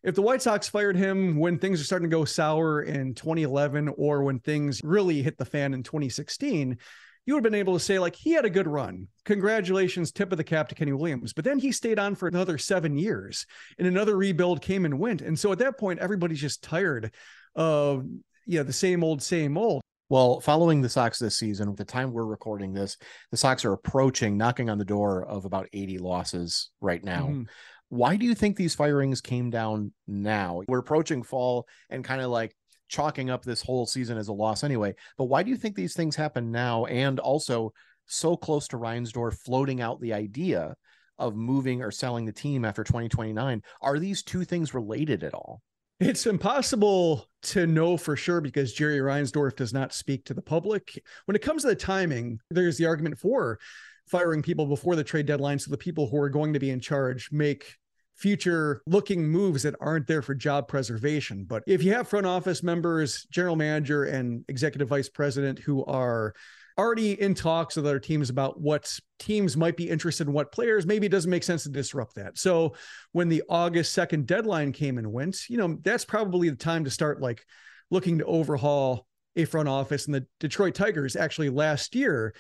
if 0.03 0.13
the 0.13 0.21
White 0.21 0.41
Sox 0.41 0.67
fired 0.67 0.97
him 0.97 1.37
when 1.39 1.57
things 1.57 1.79
are 1.79 1.85
starting 1.85 2.09
to 2.09 2.15
go 2.15 2.25
sour 2.25 2.83
in 2.83 3.13
2011 3.15 3.93
or 3.97 4.23
when 4.23 4.39
things 4.39 4.81
really 4.83 5.21
hit 5.21 5.37
the 5.37 5.45
fan 5.45 5.73
in 5.73 5.83
2016, 5.83 6.77
you 7.25 7.33
would 7.33 7.43
have 7.43 7.51
been 7.51 7.59
able 7.59 7.73
to 7.73 7.79
say, 7.79 7.97
like, 7.99 8.15
he 8.15 8.31
had 8.31 8.45
a 8.45 8.49
good 8.49 8.67
run. 8.67 9.07
Congratulations, 9.25 10.11
tip 10.11 10.31
of 10.31 10.37
the 10.37 10.43
cap 10.43 10.69
to 10.69 10.75
Kenny 10.75 10.93
Williams. 10.93 11.33
But 11.33 11.45
then 11.45 11.57
he 11.57 11.71
stayed 11.71 11.99
on 11.99 12.15
for 12.15 12.27
another 12.27 12.57
seven 12.57 12.97
years 12.97 13.45
and 13.77 13.87
another 13.87 14.15
rebuild 14.15 14.61
came 14.61 14.85
and 14.85 14.99
went. 14.99 15.21
And 15.21 15.37
so 15.37 15.51
at 15.51 15.59
that 15.59 15.77
point, 15.77 15.99
everybody's 15.99 16.41
just 16.41 16.63
tired 16.63 17.13
of, 17.55 18.05
you 18.45 18.59
know, 18.59 18.63
the 18.63 18.73
same 18.73 19.03
old, 19.03 19.23
same 19.23 19.57
old. 19.57 19.81
Well, 20.07 20.39
following 20.39 20.81
the 20.81 20.89
Sox 20.89 21.17
this 21.17 21.35
season, 21.35 21.67
at 21.67 21.77
the 21.77 21.83
time 21.83 22.11
we're 22.11 22.25
recording 22.25 22.73
this, 22.73 22.95
the 23.31 23.37
Sox 23.37 23.65
are 23.65 23.73
approaching, 23.73 24.37
knocking 24.37 24.69
on 24.69 24.77
the 24.77 24.85
door 24.85 25.25
of 25.25 25.45
about 25.45 25.67
80 25.73 25.97
losses 25.97 26.69
right 26.79 27.03
now. 27.03 27.23
Mm-hmm. 27.23 27.43
Why 27.89 28.15
do 28.15 28.25
you 28.25 28.35
think 28.35 28.55
these 28.55 28.75
firings 28.75 29.21
came 29.21 29.49
down 29.49 29.93
now? 30.07 30.61
We're 30.67 30.79
approaching 30.79 31.23
fall 31.23 31.67
and 31.89 32.03
kind 32.03 32.21
of 32.21 32.29
like 32.29 32.55
chalking 32.87 33.29
up 33.29 33.43
this 33.43 33.61
whole 33.61 33.85
season 33.85 34.17
as 34.17 34.27
a 34.27 34.33
loss 34.33 34.63
anyway. 34.63 34.95
But 35.17 35.25
why 35.25 35.43
do 35.43 35.49
you 35.49 35.57
think 35.57 35.75
these 35.75 35.95
things 35.95 36.15
happen 36.15 36.51
now? 36.51 36.85
And 36.85 37.19
also 37.19 37.73
so 38.05 38.37
close 38.37 38.67
to 38.69 38.77
Reinsdorf 38.77 39.37
floating 39.39 39.81
out 39.81 39.99
the 39.99 40.13
idea 40.13 40.75
of 41.17 41.35
moving 41.35 41.81
or 41.81 41.91
selling 41.91 42.25
the 42.25 42.31
team 42.31 42.65
after 42.65 42.83
2029. 42.83 43.61
Are 43.81 43.99
these 43.99 44.21
two 44.21 44.43
things 44.43 44.73
related 44.73 45.23
at 45.23 45.33
all? 45.33 45.61
It's 45.99 46.25
impossible 46.25 47.25
to 47.43 47.65
know 47.65 47.95
for 47.95 48.17
sure 48.17 48.41
because 48.41 48.73
Jerry 48.73 48.99
Reinsdorf 48.99 49.55
does 49.55 49.73
not 49.73 49.93
speak 49.93 50.25
to 50.25 50.33
the 50.33 50.41
public. 50.41 51.01
When 51.23 51.35
it 51.35 51.41
comes 51.41 51.61
to 51.61 51.69
the 51.69 51.75
timing, 51.75 52.39
there's 52.51 52.77
the 52.77 52.85
argument 52.85 53.17
for 53.17 53.59
firing 54.07 54.41
people 54.41 54.65
before 54.65 54.95
the 54.95 55.03
trade 55.03 55.25
deadline 55.25 55.57
so 55.57 55.71
the 55.71 55.77
people 55.77 56.07
who 56.07 56.17
are 56.17 56.29
going 56.29 56.53
to 56.53 56.59
be 56.59 56.69
in 56.69 56.81
charge 56.81 57.29
make 57.31 57.75
future 58.15 58.81
looking 58.87 59.27
moves 59.27 59.63
that 59.63 59.75
aren't 59.79 60.07
there 60.07 60.21
for 60.21 60.33
job 60.33 60.67
preservation. 60.67 61.43
But 61.43 61.63
if 61.67 61.83
you 61.83 61.93
have 61.93 62.07
front 62.07 62.25
office 62.25 62.63
members, 62.63 63.25
general 63.29 63.55
manager, 63.55 64.05
and 64.05 64.45
executive 64.47 64.87
vice 64.87 65.09
president 65.09 65.59
who 65.59 65.83
are 65.85 66.33
already 66.77 67.19
in 67.19 67.33
talks 67.33 67.75
with 67.75 67.85
other 67.85 67.99
teams 67.99 68.29
about 68.29 68.59
what 68.59 68.91
teams 69.19 69.55
might 69.55 69.77
be 69.77 69.89
interested 69.89 70.27
in 70.27 70.33
what 70.33 70.51
players, 70.51 70.85
maybe 70.85 71.05
it 71.07 71.11
doesn't 71.11 71.31
make 71.31 71.43
sense 71.43 71.63
to 71.63 71.69
disrupt 71.69 72.15
that. 72.15 72.37
So 72.37 72.75
when 73.11 73.29
the 73.29 73.43
August 73.49 73.95
2nd 73.95 74.25
deadline 74.25 74.71
came 74.71 74.97
and 74.97 75.11
went, 75.11 75.49
you 75.49 75.57
know, 75.57 75.77
that's 75.83 76.05
probably 76.05 76.49
the 76.49 76.55
time 76.55 76.83
to 76.85 76.89
start 76.89 77.21
like 77.21 77.45
looking 77.91 78.17
to 78.19 78.25
overhaul 78.25 79.07
a 79.35 79.45
front 79.45 79.69
office. 79.69 80.05
And 80.05 80.15
the 80.15 80.25
Detroit 80.39 80.75
Tigers 80.75 81.15
actually 81.15 81.49
last 81.49 81.95
year, 81.95 82.33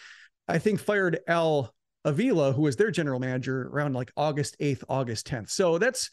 I 0.47 0.59
think 0.59 0.79
fired 0.79 1.19
Al 1.27 1.73
Avila, 2.05 2.53
who 2.53 2.61
was 2.61 2.75
their 2.75 2.91
general 2.91 3.19
manager 3.19 3.67
around 3.73 3.93
like 3.93 4.11
August 4.15 4.55
8th, 4.59 4.83
August 4.87 5.27
10th. 5.27 5.49
So 5.49 5.77
that's 5.77 6.09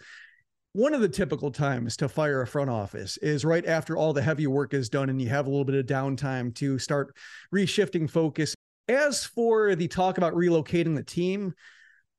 one 0.73 0.95
of 0.95 1.03
the 1.03 1.09
typical 1.09 1.51
times 1.51 1.99
to 1.99 2.09
fire 2.09 2.41
a 2.41 2.47
front 2.47 2.71
office 2.71 3.19
is 3.19 3.45
right 3.45 3.67
after 3.67 3.95
all 3.95 4.15
the 4.15 4.23
heavy 4.23 4.47
work 4.47 4.73
is 4.73 4.89
done 4.89 5.11
and 5.11 5.21
you 5.21 5.29
have 5.29 5.47
a 5.47 5.51
little 5.51 5.67
bit 5.67 5.75
of 5.75 5.85
downtime 5.85 6.55
to 6.55 6.79
start 6.79 7.15
reshifting 7.55 8.09
focus. 8.09 8.55
As 8.89 9.23
for 9.23 9.75
the 9.75 9.87
talk 9.87 10.17
about 10.17 10.33
relocating 10.33 10.97
the 10.97 11.03
team, 11.03 11.53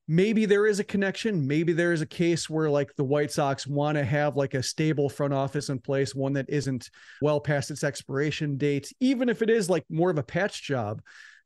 maybe 0.07 0.45
there 0.45 0.67
is 0.67 0.79
a 0.79 0.83
connection. 0.83 1.47
Maybe 1.47 1.73
there 1.73 1.93
is 1.93 2.01
a 2.01 2.05
case 2.05 2.47
where 2.47 2.69
like 2.69 2.95
the 2.95 3.03
White 3.03 3.31
Sox 3.31 3.65
want 3.65 3.97
to 3.97 4.05
have 4.05 4.35
like 4.35 4.53
a 4.53 4.61
stable 4.61 5.09
front 5.09 5.33
office 5.33 5.69
in 5.69 5.79
place, 5.79 6.13
one 6.13 6.33
that 6.33 6.45
isn't 6.47 6.91
well 7.23 7.39
past 7.39 7.71
its 7.71 7.83
expiration 7.83 8.57
date, 8.57 8.93
even 8.99 9.29
if 9.29 9.41
it 9.41 9.49
is 9.49 9.67
like 9.67 9.83
more 9.89 10.11
of 10.11 10.19
a 10.19 10.23
patch 10.23 10.61
job 10.61 11.01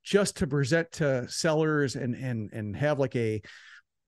just 0.08 0.38
to 0.38 0.48
present 0.48 0.90
to 0.94 1.28
sellers 1.28 1.98
and 1.98 2.16
and 2.16 2.50
and 2.54 2.78
have 2.78 2.98
like 2.98 3.16
a 3.18 3.42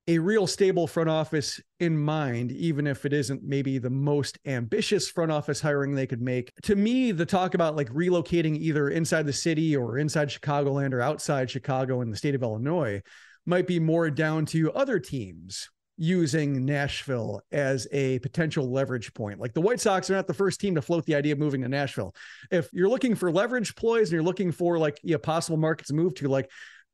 a 0.07 0.17
real 0.17 0.47
stable 0.47 0.87
front 0.87 1.09
office 1.09 1.59
in 1.79 1.95
mind, 1.95 2.51
even 2.51 2.87
if 2.87 3.05
it 3.05 3.13
isn't 3.13 3.43
maybe 3.43 3.77
the 3.77 3.91
most 3.91 4.39
ambitious 4.45 5.07
front 5.07 5.31
office 5.31 5.61
hiring 5.61 5.93
they 5.93 6.07
could 6.07 6.21
make. 6.21 6.51
To 6.63 6.75
me, 6.75 7.11
the 7.11 7.27
talk 7.27 7.53
about 7.53 7.75
like 7.75 7.89
relocating 7.89 8.57
either 8.57 8.89
inside 8.89 9.27
the 9.27 9.33
city 9.33 9.75
or 9.75 9.99
inside 9.99 10.29
Chicagoland 10.29 10.93
or 10.93 11.01
outside 11.01 11.51
Chicago 11.51 12.01
in 12.01 12.09
the 12.09 12.17
state 12.17 12.33
of 12.33 12.41
Illinois 12.41 13.01
might 13.45 13.67
be 13.67 13.79
more 13.79 14.09
down 14.09 14.45
to 14.47 14.71
other 14.71 14.99
teams 14.99 15.69
using 16.01 16.65
Nashville 16.65 17.41
as 17.51 17.85
a 17.91 18.19
potential 18.19 18.71
leverage 18.71 19.13
point. 19.13 19.37
Like 19.37 19.53
the 19.53 19.59
White 19.59 19.81
Sox 19.81 20.09
are 20.09 20.15
not 20.15 20.27
the 20.27 20.33
first 20.33 20.61
team 20.61 20.75
to 20.75 20.81
float 20.81 21.05
the 21.05 21.13
idea 21.13 21.33
of 21.33 21.39
moving 21.39 21.61
to 21.61 21.67
Nashville. 21.67 22.15
If 22.49 22.69
you're 22.71 22.87
looking 22.87 23.15
for 23.15 23.29
leverage 23.29 23.75
ploys 23.75 24.07
and 24.07 24.13
you're 24.13 24.23
looking 24.23 24.53
for 24.53 24.79
like 24.79 24.97
a 25.03 25.19
possible 25.19 25.57
market 25.57 25.87
to 25.87 25.93
move 25.93 26.15
to, 26.15 26.29
like 26.29 26.49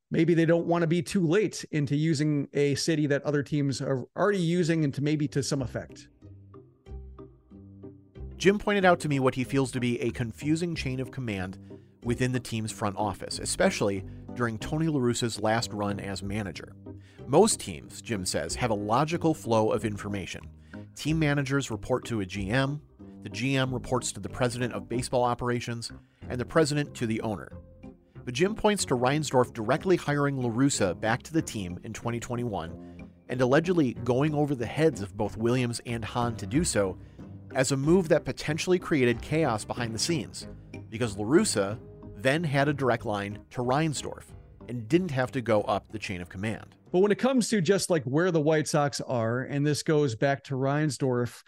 maybe 0.09 0.33
they 0.33 0.45
don't 0.45 0.65
want 0.65 0.81
to 0.81 0.87
be 0.87 1.03
too 1.03 1.27
late 1.27 1.63
into 1.71 1.95
using 1.95 2.47
a 2.53 2.73
city 2.73 3.05
that 3.05 3.21
other 3.21 3.43
teams 3.43 3.79
are 3.79 4.05
already 4.17 4.39
using 4.39 4.83
and 4.83 4.93
to 4.95 5.03
maybe 5.03 5.27
to 5.27 5.43
some 5.43 5.61
effect. 5.61 6.07
Jim 8.37 8.57
pointed 8.57 8.85
out 8.85 8.99
to 9.01 9.07
me 9.07 9.19
what 9.19 9.35
he 9.35 9.43
feels 9.43 9.71
to 9.71 9.79
be 9.79 10.01
a 10.01 10.09
confusing 10.09 10.73
chain 10.73 10.99
of 10.99 11.11
command 11.11 11.59
within 12.03 12.31
the 12.31 12.39
team's 12.39 12.71
front 12.71 12.97
office, 12.97 13.37
especially 13.37 14.03
during 14.33 14.57
Tony 14.57 14.87
LaRussa's 14.87 15.39
last 15.39 15.71
run 15.73 15.99
as 15.99 16.23
manager. 16.23 16.73
Most 17.27 17.59
teams, 17.59 18.03
Jim 18.03 18.23
says, 18.23 18.53
have 18.55 18.69
a 18.69 18.75
logical 18.75 19.33
flow 19.33 19.71
of 19.71 19.83
information. 19.83 20.47
Team 20.95 21.17
managers 21.17 21.71
report 21.71 22.05
to 22.05 22.21
a 22.21 22.25
GM, 22.25 22.79
the 23.23 23.29
GM 23.31 23.73
reports 23.73 24.11
to 24.11 24.19
the 24.19 24.29
president 24.29 24.73
of 24.73 24.87
baseball 24.87 25.23
operations, 25.23 25.91
and 26.29 26.39
the 26.39 26.45
president 26.45 26.93
to 26.93 27.07
the 27.07 27.19
owner. 27.21 27.51
But 28.23 28.35
Jim 28.35 28.53
points 28.53 28.85
to 28.85 28.95
Reinsdorf 28.95 29.53
directly 29.53 29.95
hiring 29.95 30.37
LaRussa 30.37 30.99
back 30.99 31.23
to 31.23 31.33
the 31.33 31.41
team 31.41 31.79
in 31.83 31.93
2021 31.93 33.07
and 33.29 33.41
allegedly 33.41 33.95
going 34.03 34.35
over 34.35 34.53
the 34.53 34.67
heads 34.67 35.01
of 35.01 35.17
both 35.17 35.35
Williams 35.35 35.81
and 35.87 36.05
Hahn 36.05 36.35
to 36.35 36.45
do 36.45 36.63
so 36.63 36.95
as 37.55 37.71
a 37.71 37.77
move 37.77 38.07
that 38.09 38.23
potentially 38.23 38.77
created 38.77 39.19
chaos 39.23 39.65
behind 39.65 39.95
the 39.95 39.99
scenes, 39.99 40.47
because 40.91 41.15
LaRussa 41.15 41.79
then 42.17 42.43
had 42.43 42.67
a 42.67 42.73
direct 42.73 43.03
line 43.03 43.39
to 43.49 43.61
Reinsdorf 43.61 44.25
and 44.67 44.87
didn't 44.87 45.11
have 45.11 45.31
to 45.33 45.41
go 45.41 45.61
up 45.61 45.91
the 45.91 45.99
chain 45.99 46.21
of 46.21 46.29
command. 46.29 46.75
But 46.91 46.99
when 46.99 47.11
it 47.11 47.19
comes 47.19 47.49
to 47.49 47.61
just 47.61 47.89
like 47.89 48.03
where 48.03 48.31
the 48.31 48.41
White 48.41 48.67
Sox 48.67 49.01
are, 49.01 49.41
and 49.41 49.65
this 49.65 49.83
goes 49.83 50.15
back 50.15 50.43
to 50.45 50.55
Reinsdorf, 50.55 51.43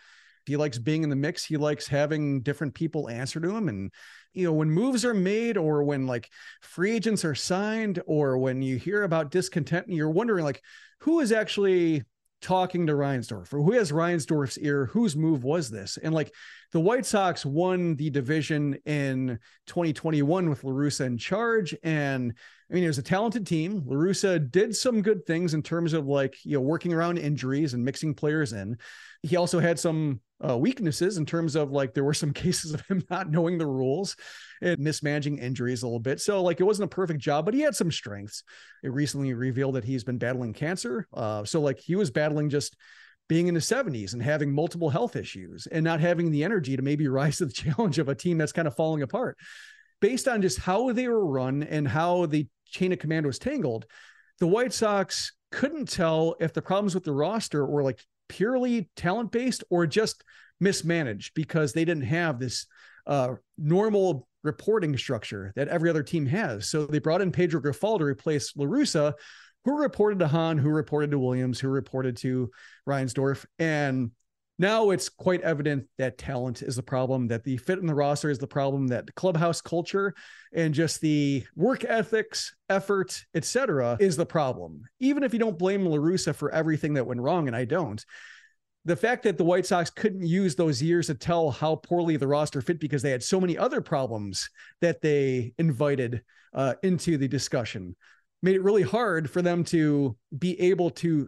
he 0.45 0.57
likes 0.57 0.77
being 0.77 1.03
in 1.03 1.09
the 1.09 1.15
mix. 1.15 1.43
He 1.43 1.57
likes 1.57 1.87
having 1.87 2.41
different 2.41 2.73
people 2.73 3.09
answer 3.09 3.39
to 3.39 3.55
him. 3.55 3.67
And, 3.67 3.91
you 4.33 4.45
know, 4.45 4.53
when 4.53 4.69
moves 4.71 5.03
are 5.03 5.13
made 5.13 5.57
or 5.57 5.83
when 5.83 6.07
like 6.07 6.29
free 6.61 6.91
agents 6.95 7.25
are 7.25 7.35
signed 7.35 8.01
or 8.07 8.37
when 8.37 8.61
you 8.61 8.77
hear 8.77 9.03
about 9.03 9.31
discontent 9.31 9.87
and 9.87 9.95
you're 9.95 10.09
wondering 10.09 10.45
like 10.45 10.61
who 10.99 11.19
is 11.19 11.31
actually 11.31 12.03
talking 12.41 12.87
to 12.87 12.93
Reinsdorf 12.93 13.53
or 13.53 13.61
who 13.61 13.73
has 13.73 13.91
Reinsdorf's 13.91 14.57
ear? 14.59 14.85
Whose 14.87 15.15
move 15.15 15.43
was 15.43 15.69
this? 15.69 15.97
And 15.97 16.13
like 16.13 16.33
the 16.71 16.79
White 16.79 17.05
Sox 17.05 17.45
won 17.45 17.95
the 17.95 18.09
division 18.09 18.77
in 18.85 19.39
2021 19.67 20.49
with 20.49 20.61
LaRussa 20.61 21.05
in 21.05 21.17
charge. 21.17 21.75
And 21.83 22.33
I 22.69 22.73
mean, 22.73 22.83
it 22.83 22.87
was 22.87 22.97
a 22.97 23.03
talented 23.03 23.47
team. 23.47 23.81
LaRussa 23.81 24.51
did 24.51 24.75
some 24.75 25.01
good 25.01 25.25
things 25.25 25.53
in 25.53 25.63
terms 25.63 25.93
of 25.93 26.05
like, 26.05 26.35
you 26.43 26.57
know, 26.57 26.61
working 26.61 26.93
around 26.93 27.17
injuries 27.17 27.73
and 27.73 27.83
mixing 27.83 28.13
players 28.13 28.53
in. 28.53 28.77
He 29.23 29.37
also 29.37 29.59
had 29.59 29.79
some 29.79 30.19
uh, 30.45 30.57
weaknesses 30.57 31.17
in 31.17 31.25
terms 31.25 31.55
of 31.55 31.71
like 31.71 31.93
there 31.93 32.03
were 32.03 32.13
some 32.13 32.33
cases 32.33 32.73
of 32.73 32.85
him 32.87 33.03
not 33.09 33.31
knowing 33.31 33.57
the 33.57 33.65
rules 33.65 34.15
and 34.61 34.79
mismanaging 34.79 35.37
injuries 35.37 35.83
a 35.83 35.87
little 35.87 35.99
bit. 35.99 36.21
So 36.21 36.41
like 36.43 36.59
it 36.59 36.65
wasn't 36.65 36.91
a 36.91 36.95
perfect 36.95 37.19
job, 37.19 37.45
but 37.45 37.53
he 37.53 37.61
had 37.61 37.75
some 37.75 37.91
strengths. 37.91 38.43
It 38.83 38.91
recently 38.91 39.33
revealed 39.33 39.75
that 39.75 39.83
he's 39.83 40.03
been 40.03 40.17
battling 40.17 40.53
cancer. 40.53 41.07
Uh, 41.13 41.45
so 41.45 41.61
like 41.61 41.79
he 41.79 41.95
was 41.95 42.11
battling 42.11 42.49
just 42.49 42.75
being 43.27 43.47
in 43.47 43.55
his 43.55 43.65
70s 43.65 44.13
and 44.13 44.23
having 44.23 44.53
multiple 44.53 44.89
health 44.89 45.15
issues 45.15 45.67
and 45.67 45.83
not 45.83 45.99
having 45.99 46.31
the 46.31 46.43
energy 46.43 46.75
to 46.75 46.81
maybe 46.81 47.07
rise 47.07 47.37
to 47.37 47.45
the 47.45 47.51
challenge 47.51 47.99
of 47.99 48.09
a 48.09 48.15
team 48.15 48.37
that's 48.37 48.53
kind 48.53 48.67
of 48.67 48.75
falling 48.75 49.01
apart. 49.01 49.37
Based 49.99 50.27
on 50.27 50.43
just 50.43 50.59
how 50.59 50.91
they 50.91 51.07
were 51.07 51.25
run 51.25 51.63
and 51.63 51.87
how 51.87 52.27
the 52.27 52.47
chain 52.67 52.93
of 52.93 52.99
command 52.99 53.25
was 53.25 53.39
tangled, 53.39 53.85
the 54.39 54.47
White 54.47 54.71
Sox 54.71 55.33
couldn't 55.51 55.89
tell 55.89 56.35
if 56.39 56.53
the 56.53 56.61
problems 56.61 56.93
with 56.93 57.03
the 57.03 57.11
roster 57.11 57.65
were 57.65 57.81
like 57.81 58.03
purely 58.29 58.89
talent 58.95 59.31
based 59.31 59.63
or 59.69 59.87
just 59.87 60.23
mismanaged 60.59 61.33
because 61.33 61.73
they 61.73 61.85
didn't 61.85 62.03
have 62.03 62.39
this 62.39 62.65
uh, 63.05 63.35
normal 63.57 64.27
reporting 64.43 64.97
structure 64.97 65.53
that 65.55 65.67
every 65.67 65.89
other 65.89 66.03
team 66.03 66.25
has. 66.25 66.69
So 66.69 66.85
they 66.85 66.99
brought 66.99 67.21
in 67.21 67.31
Pedro 67.31 67.61
Grifol 67.61 67.99
to 67.99 68.05
replace 68.05 68.53
LaRussa, 68.53 69.13
who 69.65 69.77
reported 69.77 70.19
to 70.19 70.27
Hahn, 70.27 70.57
who 70.57 70.69
reported 70.69 71.11
to 71.11 71.19
Williams, 71.19 71.59
who 71.59 71.67
reported 71.67 72.17
to 72.17 72.49
Reinsdorf. 72.87 73.45
And 73.59 74.11
now 74.59 74.89
it's 74.89 75.09
quite 75.09 75.41
evident 75.41 75.85
that 75.97 76.17
talent 76.17 76.61
is 76.61 76.75
the 76.75 76.83
problem, 76.83 77.27
that 77.27 77.43
the 77.43 77.57
fit 77.57 77.79
in 77.79 77.85
the 77.85 77.93
roster 77.93 78.29
is 78.29 78.39
the 78.39 78.47
problem, 78.47 78.87
that 78.87 79.05
the 79.05 79.13
clubhouse 79.13 79.61
culture 79.61 80.13
and 80.53 80.73
just 80.73 80.99
the 81.01 81.45
work 81.55 81.83
ethics, 81.83 82.55
effort, 82.69 83.23
etc., 83.35 83.97
is 83.99 84.17
the 84.17 84.25
problem. 84.25 84.83
Even 84.99 85.23
if 85.23 85.33
you 85.33 85.39
don't 85.39 85.59
blame 85.59 85.85
LaRussa 85.85 86.33
for 86.33 86.51
everything 86.51 86.95
that 86.95 87.05
went 87.05 87.21
wrong, 87.21 87.47
and 87.47 87.55
I 87.55 87.65
don't, 87.65 88.03
the 88.85 88.95
fact 88.95 89.23
that 89.23 89.37
the 89.37 89.43
White 89.43 89.65
Sox 89.65 89.89
couldn't 89.89 90.25
use 90.25 90.55
those 90.55 90.81
years 90.81 91.07
to 91.07 91.13
tell 91.13 91.51
how 91.51 91.75
poorly 91.75 92.17
the 92.17 92.27
roster 92.27 92.61
fit 92.61 92.79
because 92.79 93.01
they 93.01 93.11
had 93.11 93.21
so 93.21 93.39
many 93.39 93.57
other 93.57 93.81
problems 93.81 94.49
that 94.81 95.01
they 95.01 95.53
invited 95.57 96.21
uh, 96.53 96.73
into 96.83 97.17
the 97.17 97.27
discussion 97.27 97.95
made 98.41 98.55
it 98.55 98.63
really 98.63 98.83
hard 98.83 99.29
for 99.29 99.41
them 99.41 99.63
to 99.63 100.15
be 100.37 100.59
able 100.59 100.89
to 100.89 101.27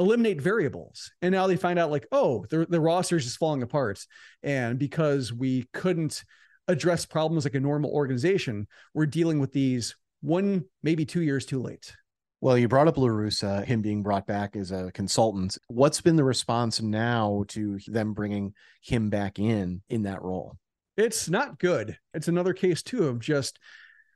eliminate 0.00 0.40
variables. 0.40 1.12
And 1.22 1.32
now 1.32 1.46
they 1.46 1.56
find 1.56 1.78
out 1.78 1.90
like, 1.90 2.06
oh, 2.10 2.44
the, 2.50 2.66
the 2.68 2.80
roster 2.80 3.16
is 3.16 3.24
just 3.24 3.38
falling 3.38 3.62
apart. 3.62 4.04
And 4.42 4.78
because 4.78 5.32
we 5.32 5.68
couldn't 5.72 6.24
address 6.66 7.04
problems 7.04 7.44
like 7.44 7.54
a 7.54 7.60
normal 7.60 7.90
organization, 7.90 8.66
we're 8.94 9.06
dealing 9.06 9.38
with 9.38 9.52
these 9.52 9.94
one, 10.22 10.64
maybe 10.82 11.04
two 11.04 11.22
years 11.22 11.44
too 11.44 11.60
late. 11.62 11.94
Well, 12.40 12.56
you 12.56 12.68
brought 12.68 12.88
up 12.88 12.96
La 12.96 13.08
Russa, 13.08 13.64
him 13.66 13.82
being 13.82 14.02
brought 14.02 14.26
back 14.26 14.56
as 14.56 14.70
a 14.70 14.90
consultant. 14.92 15.58
What's 15.68 16.00
been 16.00 16.16
the 16.16 16.24
response 16.24 16.80
now 16.80 17.44
to 17.48 17.78
them 17.86 18.14
bringing 18.14 18.54
him 18.80 19.10
back 19.10 19.38
in 19.38 19.82
in 19.90 20.04
that 20.04 20.22
role? 20.22 20.56
It's 20.96 21.28
not 21.28 21.58
good. 21.58 21.98
It's 22.14 22.28
another 22.28 22.54
case 22.54 22.82
too 22.82 23.08
of 23.08 23.20
just, 23.20 23.58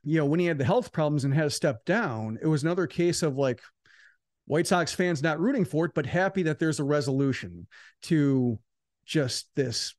you 0.02 0.16
know, 0.16 0.24
when 0.24 0.40
he 0.40 0.46
had 0.46 0.56
the 0.56 0.64
health 0.64 0.90
problems 0.90 1.24
and 1.24 1.34
had 1.34 1.44
to 1.44 1.50
step 1.50 1.84
down, 1.84 2.38
it 2.40 2.46
was 2.46 2.62
another 2.62 2.86
case 2.86 3.22
of 3.22 3.36
like 3.36 3.60
White 4.46 4.66
Sox 4.66 4.92
fans 4.92 5.22
not 5.22 5.40
rooting 5.40 5.64
for 5.64 5.86
it, 5.86 5.92
but 5.94 6.06
happy 6.06 6.42
that 6.44 6.58
there's 6.58 6.80
a 6.80 6.84
resolution 6.84 7.66
to 8.02 8.58
just 9.06 9.48
this 9.54 9.94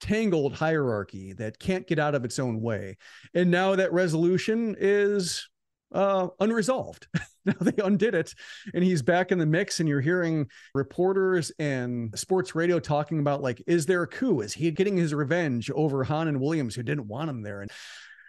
tangled 0.00 0.54
hierarchy 0.54 1.32
that 1.34 1.58
can't 1.58 1.86
get 1.86 1.98
out 1.98 2.14
of 2.14 2.24
its 2.24 2.38
own 2.38 2.60
way. 2.60 2.96
And 3.34 3.50
now 3.50 3.74
that 3.74 3.92
resolution 3.92 4.76
is 4.78 5.48
uh, 5.92 6.28
unresolved. 6.40 7.08
now 7.44 7.54
they 7.60 7.82
undid 7.82 8.14
it, 8.14 8.34
and 8.74 8.84
he's 8.84 9.02
back 9.02 9.32
in 9.32 9.38
the 9.38 9.46
mix. 9.46 9.80
And 9.80 9.88
you're 9.88 10.00
hearing 10.00 10.46
reporters 10.74 11.50
and 11.58 12.16
sports 12.18 12.54
radio 12.54 12.78
talking 12.78 13.18
about 13.18 13.42
like, 13.42 13.62
is 13.66 13.86
there 13.86 14.02
a 14.02 14.08
coup? 14.08 14.40
Is 14.40 14.52
he 14.52 14.70
getting 14.70 14.96
his 14.96 15.14
revenge 15.14 15.70
over 15.70 16.04
Hahn 16.04 16.28
and 16.28 16.40
Williams, 16.40 16.74
who 16.74 16.82
didn't 16.82 17.08
want 17.08 17.30
him 17.30 17.42
there? 17.42 17.62
And 17.62 17.70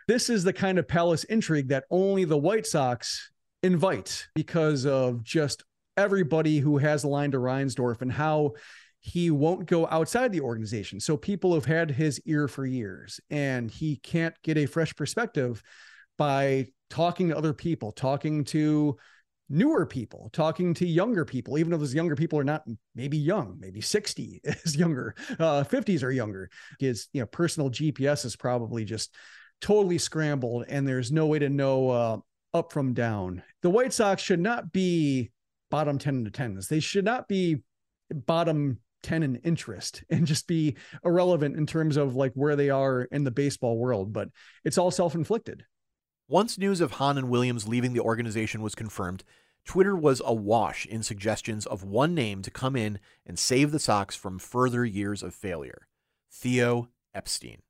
this 0.07 0.29
is 0.29 0.43
the 0.43 0.53
kind 0.53 0.79
of 0.79 0.87
palace 0.87 1.23
intrigue 1.25 1.69
that 1.69 1.85
only 1.91 2.25
the 2.25 2.37
White 2.37 2.65
Sox 2.65 3.29
invite 3.63 4.27
because 4.35 4.85
of 4.85 5.23
just 5.23 5.63
everybody 5.97 6.59
who 6.59 6.77
has 6.77 7.03
a 7.03 7.07
line 7.07 7.31
to 7.31 7.37
Reinsdorf 7.37 8.01
and 8.01 8.11
how 8.11 8.53
he 9.01 9.31
won't 9.31 9.65
go 9.65 9.87
outside 9.87 10.31
the 10.31 10.41
organization. 10.41 10.99
So 10.99 11.15
people 11.15 11.53
have 11.53 11.65
had 11.65 11.91
his 11.91 12.19
ear 12.25 12.47
for 12.47 12.65
years 12.65 13.19
and 13.29 13.71
he 13.71 13.97
can't 13.97 14.35
get 14.43 14.57
a 14.57 14.65
fresh 14.65 14.95
perspective 14.95 15.61
by 16.17 16.67
talking 16.89 17.29
to 17.29 17.37
other 17.37 17.53
people, 17.53 17.91
talking 17.91 18.43
to 18.45 18.97
newer 19.49 19.85
people, 19.85 20.29
talking 20.33 20.73
to 20.75 20.85
younger 20.85 21.25
people, 21.25 21.57
even 21.57 21.71
though 21.71 21.77
those 21.77 21.93
younger 21.93 22.15
people 22.15 22.37
are 22.37 22.43
not 22.43 22.63
maybe 22.93 23.17
young, 23.17 23.57
maybe 23.59 23.81
60 23.81 24.41
is 24.43 24.75
younger, 24.75 25.15
uh, 25.39 25.63
50s 25.63 26.03
are 26.03 26.11
younger. 26.11 26.49
His 26.79 27.07
you 27.13 27.21
know 27.21 27.27
personal 27.27 27.69
GPS 27.69 28.25
is 28.25 28.35
probably 28.35 28.85
just 28.85 29.15
totally 29.61 29.97
scrambled 29.97 30.65
and 30.69 30.87
there's 30.87 31.11
no 31.11 31.25
way 31.25 31.39
to 31.39 31.49
know 31.49 31.89
uh, 31.89 32.17
up 32.53 32.71
from 32.71 32.93
down. 32.93 33.43
The 33.61 33.69
White 33.69 33.93
Sox 33.93 34.21
should 34.21 34.39
not 34.39 34.71
be 34.71 35.31
bottom 35.69 35.97
10 35.97 36.17
in 36.17 36.27
attendance. 36.27 36.67
They 36.67 36.79
should 36.79 37.05
not 37.05 37.27
be 37.27 37.57
bottom 38.11 38.79
10 39.03 39.23
in 39.23 39.35
interest 39.37 40.03
and 40.09 40.25
just 40.25 40.47
be 40.47 40.75
irrelevant 41.03 41.55
in 41.55 41.65
terms 41.65 41.97
of 41.97 42.15
like 42.15 42.33
where 42.33 42.55
they 42.55 42.69
are 42.69 43.03
in 43.03 43.23
the 43.23 43.31
baseball 43.31 43.77
world, 43.77 44.13
but 44.13 44.29
it's 44.63 44.77
all 44.77 44.91
self-inflicted. 44.91 45.65
Once 46.27 46.57
news 46.57 46.79
of 46.79 46.91
Hahn 46.93 47.17
and 47.17 47.29
Williams 47.29 47.67
leaving 47.67 47.93
the 47.93 48.01
organization 48.01 48.61
was 48.61 48.75
confirmed, 48.75 49.23
Twitter 49.65 49.95
was 49.95 50.21
awash 50.25 50.85
in 50.85 51.03
suggestions 51.03 51.65
of 51.65 51.83
one 51.83 52.13
name 52.13 52.41
to 52.41 52.51
come 52.51 52.75
in 52.75 52.99
and 53.25 53.37
save 53.37 53.71
the 53.71 53.79
Sox 53.79 54.15
from 54.15 54.39
further 54.39 54.85
years 54.85 55.23
of 55.23 55.33
failure 55.33 55.87
Theo 56.31 56.89
Epstein, 57.13 57.61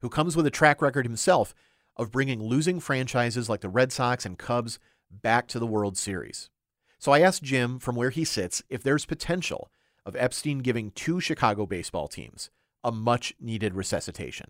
who 0.00 0.08
comes 0.08 0.36
with 0.36 0.46
a 0.46 0.50
track 0.50 0.80
record 0.80 1.06
himself 1.06 1.54
of 1.96 2.10
bringing 2.10 2.42
losing 2.42 2.80
franchises 2.80 3.48
like 3.48 3.60
the 3.60 3.68
Red 3.68 3.92
Sox 3.92 4.26
and 4.26 4.38
Cubs 4.38 4.78
back 5.10 5.48
to 5.48 5.58
the 5.58 5.66
World 5.66 5.96
Series. 5.96 6.50
So 6.98 7.12
I 7.12 7.20
asked 7.20 7.42
Jim 7.42 7.78
from 7.78 7.96
where 7.96 8.10
he 8.10 8.24
sits 8.24 8.62
if 8.68 8.82
there's 8.82 9.06
potential 9.06 9.70
of 10.04 10.16
Epstein 10.16 10.58
giving 10.58 10.90
two 10.92 11.20
Chicago 11.20 11.66
baseball 11.66 12.08
teams 12.08 12.50
a 12.84 12.92
much 12.92 13.34
needed 13.40 13.74
resuscitation. 13.74 14.46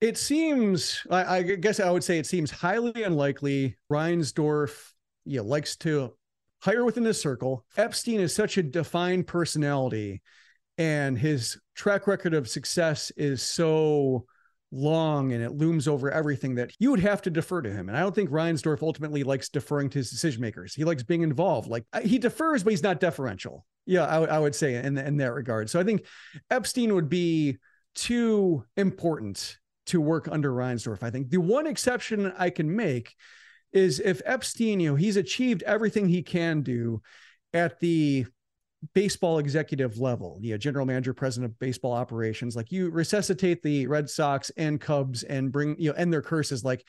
It 0.00 0.18
seems, 0.18 1.02
I, 1.10 1.42
guess 1.42 1.80
I 1.80 1.90
would 1.90 2.04
say 2.04 2.18
it 2.18 2.26
seems 2.26 2.50
highly 2.50 3.02
unlikely. 3.02 3.76
Reinsdorf 3.90 4.92
yeah, 5.24 5.40
likes 5.40 5.76
to 5.76 6.12
hire 6.60 6.84
within 6.84 7.04
his 7.04 7.20
circle. 7.20 7.64
Epstein 7.76 8.20
is 8.20 8.34
such 8.34 8.58
a 8.58 8.62
defined 8.62 9.26
personality, 9.26 10.22
and 10.78 11.18
his 11.18 11.58
track 11.74 12.06
record 12.06 12.34
of 12.34 12.48
success 12.48 13.10
is 13.16 13.42
so 13.42 14.26
long 14.76 15.32
and 15.32 15.42
it 15.42 15.52
looms 15.52 15.88
over 15.88 16.10
everything 16.10 16.54
that 16.56 16.72
you 16.78 16.90
would 16.90 17.00
have 17.00 17.22
to 17.22 17.30
defer 17.30 17.62
to 17.62 17.72
him. 17.72 17.88
And 17.88 17.96
I 17.96 18.00
don't 18.00 18.14
think 18.14 18.30
Reinsdorf 18.30 18.82
ultimately 18.82 19.24
likes 19.24 19.48
deferring 19.48 19.90
to 19.90 19.98
his 19.98 20.10
decision 20.10 20.40
makers. 20.40 20.74
He 20.74 20.84
likes 20.84 21.02
being 21.02 21.22
involved. 21.22 21.68
Like 21.68 21.84
he 22.02 22.18
defers, 22.18 22.62
but 22.62 22.70
he's 22.70 22.82
not 22.82 23.00
deferential. 23.00 23.64
Yeah, 23.86 24.04
I, 24.04 24.24
I 24.24 24.38
would 24.38 24.54
say 24.54 24.74
in, 24.74 24.98
in 24.98 25.16
that 25.18 25.32
regard. 25.32 25.70
So 25.70 25.80
I 25.80 25.84
think 25.84 26.04
Epstein 26.50 26.94
would 26.94 27.08
be 27.08 27.58
too 27.94 28.64
important 28.76 29.58
to 29.86 30.00
work 30.00 30.28
under 30.28 30.50
Reinsdorf. 30.50 31.02
I 31.02 31.10
think 31.10 31.30
the 31.30 31.38
one 31.38 31.66
exception 31.66 32.32
I 32.36 32.50
can 32.50 32.74
make 32.74 33.14
is 33.72 34.00
if 34.00 34.20
Epstein, 34.24 34.80
you 34.80 34.90
know, 34.90 34.96
he's 34.96 35.16
achieved 35.16 35.62
everything 35.62 36.08
he 36.08 36.22
can 36.22 36.62
do 36.62 37.00
at 37.54 37.78
the 37.80 38.26
baseball 38.94 39.38
executive 39.38 39.98
level, 39.98 40.38
you 40.40 40.52
know, 40.52 40.58
general 40.58 40.86
manager, 40.86 41.14
president 41.14 41.50
of 41.50 41.58
baseball 41.58 41.92
operations, 41.92 42.56
like 42.56 42.70
you 42.70 42.90
resuscitate 42.90 43.62
the 43.62 43.86
Red 43.86 44.08
Sox 44.08 44.50
and 44.56 44.80
Cubs 44.80 45.22
and 45.22 45.52
bring, 45.52 45.76
you 45.78 45.90
know, 45.90 45.96
end 45.96 46.12
their 46.12 46.22
curses. 46.22 46.64
Like 46.64 46.84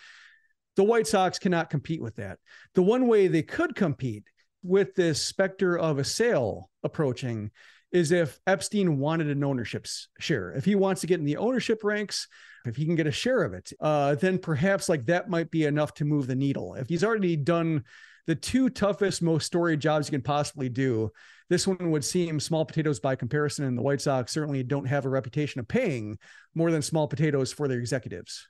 the 0.76 0.84
White 0.84 1.08
Sox 1.08 1.39
cannot 1.39 1.69
compete 1.69 2.02
with 2.02 2.15
that. 2.17 2.39
The 2.76 2.84
one 2.84 3.08
way 3.08 3.28
they 3.28 3.43
could 3.43 3.76
compete 3.76 4.26
with 4.63 4.95
this 4.95 5.21
specter 5.21 5.78
of 5.78 5.97
a 5.97 6.04
sale 6.04 6.69
approaching 6.84 7.52
is 7.91 8.12
if 8.12 8.38
Epstein 8.45 9.00
wanted 9.00 9.28
an 9.28 9.43
ownership 9.43 9.88
share. 10.19 10.52
If 10.52 10.65
he 10.65 10.76
wants 10.76 11.02
to 11.02 11.08
get 11.08 11.19
in 11.19 11.26
the 11.26 11.38
ownership 11.38 11.84
ranks, 11.84 12.28
if 12.65 12.76
he 12.76 12.86
can 12.86 12.95
get 12.95 13.08
a 13.08 13.12
share 13.12 13.43
of 13.43 13.54
it, 13.54 13.71
uh, 13.80 14.15
then 14.15 14.39
perhaps 14.39 14.89
like 14.89 15.06
that 15.06 15.30
might 15.30 15.50
be 15.50 15.65
enough 15.65 15.93
to 15.95 16.06
move 16.06 16.28
the 16.28 16.36
needle. 16.36 16.76
If 16.76 16.89
he's 16.89 17.04
already 17.04 17.38
done 17.38 17.86
the 18.26 18.36
two 18.36 18.69
toughest, 18.69 19.21
most 19.21 19.45
storied 19.45 19.80
jobs 19.80 20.08
you 20.08 20.12
can 20.12 20.21
possibly 20.21 20.67
do, 20.67 21.12
this 21.49 21.67
one 21.67 21.91
would 21.91 22.03
seem 22.03 22.39
small 22.39 22.65
potatoes 22.65 22.99
by 22.99 23.15
comparison, 23.15 23.65
and 23.65 23.77
the 23.77 23.81
White 23.81 24.01
Sox 24.01 24.31
certainly 24.31 24.63
don't 24.63 24.86
have 24.86 25.05
a 25.05 25.10
reputation 25.10 25.60
of 25.60 25.67
paying 25.67 26.17
more 26.55 26.71
than 26.71 26.81
small 26.81 27.07
potatoes 27.07 27.53
for 27.53 27.67
their 27.67 27.79
executives. 27.79 28.47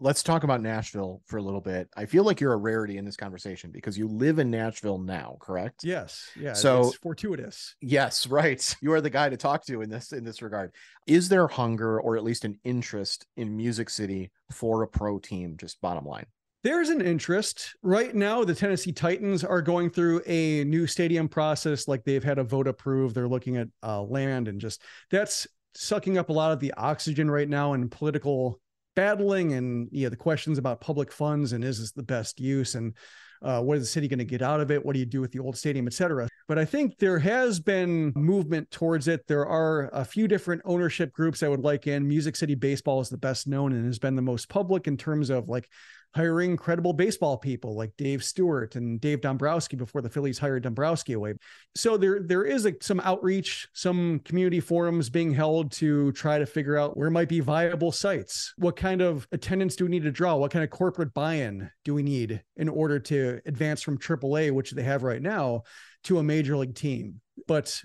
Let's 0.00 0.22
talk 0.22 0.44
about 0.44 0.62
Nashville 0.62 1.22
for 1.26 1.38
a 1.38 1.42
little 1.42 1.60
bit. 1.60 1.88
I 1.96 2.06
feel 2.06 2.22
like 2.22 2.40
you're 2.40 2.52
a 2.52 2.56
rarity 2.56 2.98
in 2.98 3.04
this 3.04 3.16
conversation 3.16 3.72
because 3.72 3.98
you 3.98 4.06
live 4.06 4.38
in 4.38 4.48
Nashville 4.48 4.98
now, 4.98 5.36
correct? 5.40 5.82
Yes. 5.82 6.30
Yeah. 6.38 6.52
So 6.52 6.86
it's 6.86 6.96
fortuitous. 6.98 7.74
Yes, 7.80 8.26
right. 8.26 8.76
You 8.80 8.92
are 8.92 9.00
the 9.00 9.10
guy 9.10 9.28
to 9.28 9.36
talk 9.36 9.64
to 9.66 9.82
in 9.82 9.90
this 9.90 10.12
in 10.12 10.22
this 10.22 10.40
regard. 10.40 10.72
Is 11.08 11.28
there 11.28 11.48
hunger 11.48 12.00
or 12.00 12.16
at 12.16 12.22
least 12.22 12.44
an 12.44 12.60
interest 12.62 13.26
in 13.36 13.56
Music 13.56 13.90
City 13.90 14.30
for 14.52 14.82
a 14.82 14.88
pro 14.88 15.18
team? 15.18 15.56
Just 15.56 15.80
bottom 15.80 16.04
line. 16.04 16.26
There's 16.64 16.88
an 16.88 17.00
interest 17.00 17.76
right 17.82 18.14
now. 18.14 18.44
The 18.44 18.54
Tennessee 18.54 18.92
Titans 18.92 19.44
are 19.44 19.62
going 19.62 19.90
through 19.90 20.22
a 20.26 20.64
new 20.64 20.86
stadium 20.86 21.28
process. 21.28 21.86
Like 21.86 22.04
they've 22.04 22.24
had 22.24 22.38
a 22.38 22.44
vote 22.44 22.66
approved. 22.66 23.14
They're 23.14 23.28
looking 23.28 23.56
at 23.56 23.68
uh, 23.82 24.02
land 24.02 24.48
and 24.48 24.60
just 24.60 24.82
that's 25.10 25.46
sucking 25.74 26.18
up 26.18 26.30
a 26.30 26.32
lot 26.32 26.50
of 26.50 26.58
the 26.58 26.72
oxygen 26.76 27.30
right 27.30 27.48
now 27.48 27.74
in 27.74 27.88
political 27.88 28.60
battling 28.96 29.52
and 29.52 29.88
you 29.92 30.02
know 30.02 30.10
the 30.10 30.16
questions 30.16 30.58
about 30.58 30.80
public 30.80 31.12
funds 31.12 31.52
and 31.52 31.62
is 31.62 31.78
this 31.78 31.92
the 31.92 32.02
best 32.02 32.40
use 32.40 32.74
and 32.74 32.94
uh, 33.42 33.62
what 33.62 33.76
is 33.76 33.84
the 33.84 33.86
city 33.86 34.08
going 34.08 34.18
to 34.18 34.24
get 34.24 34.42
out 34.42 34.60
of 34.60 34.70
it? 34.70 34.84
What 34.84 34.94
do 34.94 34.98
you 34.98 35.06
do 35.06 35.20
with 35.20 35.30
the 35.30 35.38
old 35.38 35.56
stadium, 35.56 35.86
et 35.86 35.92
cetera? 35.92 36.28
But 36.48 36.58
I 36.58 36.64
think 36.64 36.98
there 36.98 37.18
has 37.18 37.60
been 37.60 38.12
movement 38.16 38.70
towards 38.70 39.06
it. 39.06 39.26
There 39.26 39.46
are 39.46 39.90
a 39.92 40.04
few 40.04 40.26
different 40.26 40.62
ownership 40.64 41.12
groups 41.12 41.42
I 41.42 41.48
would 41.48 41.60
like 41.60 41.86
in. 41.86 42.08
Music 42.08 42.34
City 42.34 42.54
Baseball 42.54 43.00
is 43.00 43.08
the 43.08 43.18
best 43.18 43.46
known 43.46 43.72
and 43.72 43.86
has 43.86 43.98
been 43.98 44.16
the 44.16 44.22
most 44.22 44.48
public 44.48 44.86
in 44.86 44.96
terms 44.96 45.30
of 45.30 45.48
like 45.48 45.68
hiring 46.14 46.56
credible 46.56 46.92
baseball 46.92 47.36
people 47.36 47.76
like 47.76 47.92
Dave 47.96 48.24
Stewart 48.24 48.76
and 48.76 49.00
Dave 49.00 49.20
Dombrowski 49.20 49.76
before 49.76 50.00
the 50.00 50.08
Phillies 50.08 50.38
hired 50.38 50.62
Dombrowski 50.62 51.12
away. 51.12 51.34
So 51.74 51.96
there 51.96 52.20
there 52.20 52.44
is 52.44 52.66
a, 52.66 52.74
some 52.80 53.00
outreach, 53.00 53.68
some 53.74 54.20
community 54.24 54.60
forums 54.60 55.10
being 55.10 55.32
held 55.32 55.70
to 55.72 56.12
try 56.12 56.38
to 56.38 56.46
figure 56.46 56.76
out 56.76 56.96
where 56.96 57.10
might 57.10 57.28
be 57.28 57.40
viable 57.40 57.92
sites. 57.92 58.54
What 58.56 58.76
kind 58.76 59.00
of 59.00 59.28
attendance 59.32 59.76
do 59.76 59.84
we 59.84 59.90
need 59.90 60.04
to 60.04 60.10
draw? 60.10 60.36
What 60.36 60.50
kind 60.50 60.64
of 60.64 60.70
corporate 60.70 61.14
buy-in 61.14 61.70
do 61.84 61.94
we 61.94 62.02
need 62.02 62.42
in 62.56 62.68
order 62.68 62.98
to 63.00 63.40
advance 63.46 63.82
from 63.82 63.98
AAA, 63.98 64.52
which 64.52 64.70
they 64.72 64.82
have 64.82 65.02
right 65.02 65.22
now, 65.22 65.62
to 66.04 66.18
a 66.18 66.22
major 66.22 66.56
league 66.56 66.74
team? 66.74 67.20
But 67.46 67.80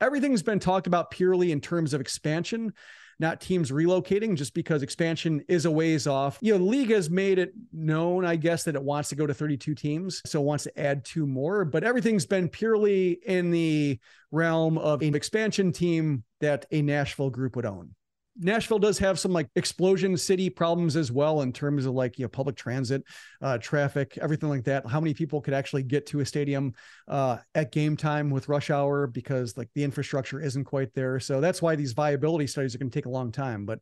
everything's 0.00 0.42
been 0.42 0.60
talked 0.60 0.86
about 0.86 1.10
purely 1.10 1.52
in 1.52 1.60
terms 1.60 1.94
of 1.94 2.00
expansion 2.00 2.72
not 3.18 3.40
teams 3.40 3.70
relocating 3.70 4.36
just 4.36 4.54
because 4.54 4.82
expansion 4.82 5.42
is 5.48 5.64
a 5.64 5.70
ways 5.70 6.06
off. 6.06 6.38
You 6.40 6.52
know, 6.52 6.58
the 6.58 6.64
league 6.64 6.90
has 6.90 7.08
made 7.08 7.38
it 7.38 7.52
known, 7.72 8.24
I 8.24 8.36
guess, 8.36 8.64
that 8.64 8.74
it 8.74 8.82
wants 8.82 9.08
to 9.10 9.14
go 9.14 9.26
to 9.26 9.34
32 9.34 9.74
teams. 9.74 10.20
So 10.26 10.40
wants 10.40 10.64
to 10.64 10.78
add 10.78 11.04
two 11.04 11.26
more, 11.26 11.64
but 11.64 11.84
everything's 11.84 12.26
been 12.26 12.48
purely 12.48 13.12
in 13.26 13.50
the 13.50 13.98
realm 14.30 14.78
of 14.78 15.02
an 15.02 15.14
expansion 15.14 15.72
team 15.72 16.24
that 16.40 16.66
a 16.70 16.82
Nashville 16.82 17.30
group 17.30 17.56
would 17.56 17.66
own. 17.66 17.94
Nashville 18.38 18.78
does 18.78 18.98
have 18.98 19.18
some 19.18 19.32
like 19.32 19.48
explosion 19.56 20.16
city 20.16 20.50
problems 20.50 20.96
as 20.96 21.10
well 21.10 21.42
in 21.42 21.52
terms 21.52 21.86
of 21.86 21.94
like 21.94 22.18
you 22.18 22.24
know 22.24 22.28
public 22.28 22.56
transit, 22.56 23.02
uh, 23.42 23.58
traffic, 23.58 24.18
everything 24.20 24.48
like 24.48 24.64
that. 24.64 24.86
How 24.86 25.00
many 25.00 25.14
people 25.14 25.40
could 25.40 25.54
actually 25.54 25.82
get 25.82 26.06
to 26.06 26.20
a 26.20 26.26
stadium 26.26 26.74
uh, 27.08 27.38
at 27.54 27.72
game 27.72 27.96
time 27.96 28.30
with 28.30 28.48
rush 28.48 28.70
hour 28.70 29.06
because 29.06 29.56
like 29.56 29.68
the 29.74 29.84
infrastructure 29.84 30.40
isn't 30.40 30.64
quite 30.64 30.92
there. 30.94 31.18
So 31.20 31.40
that's 31.40 31.62
why 31.62 31.76
these 31.76 31.92
viability 31.92 32.46
studies 32.46 32.74
are 32.74 32.78
going 32.78 32.90
to 32.90 32.94
take 32.94 33.06
a 33.06 33.10
long 33.10 33.32
time. 33.32 33.64
But 33.64 33.80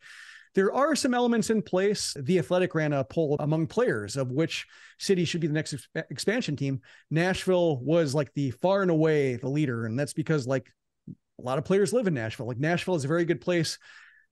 there 0.55 0.73
are 0.73 0.95
some 0.95 1.15
elements 1.15 1.51
in 1.51 1.63
place. 1.63 2.15
The 2.17 2.39
Athletic 2.39 2.75
ran 2.75 2.93
a 2.93 3.03
poll 3.03 3.37
among 3.41 3.67
players 3.67 4.17
of 4.17 4.31
which 4.31 4.67
city 4.99 5.25
should 5.25 5.41
be 5.41 5.49
the 5.49 5.53
next 5.53 5.75
expansion 6.11 6.55
team. 6.55 6.81
Nashville 7.11 7.81
was 7.81 8.15
like 8.15 8.33
the 8.35 8.53
far 8.53 8.83
and 8.83 8.91
away 8.91 9.35
the 9.35 9.49
leader. 9.49 9.87
And 9.87 9.99
that's 9.99 10.13
because 10.13 10.47
like 10.47 10.71
a 11.09 11.43
lot 11.43 11.59
of 11.59 11.65
players 11.65 11.93
live 11.93 12.07
in 12.07 12.15
Nashville. 12.15 12.47
Like 12.47 12.59
Nashville 12.59 12.95
is 12.95 13.05
a 13.05 13.09
very 13.09 13.25
good 13.25 13.41
place 13.41 13.79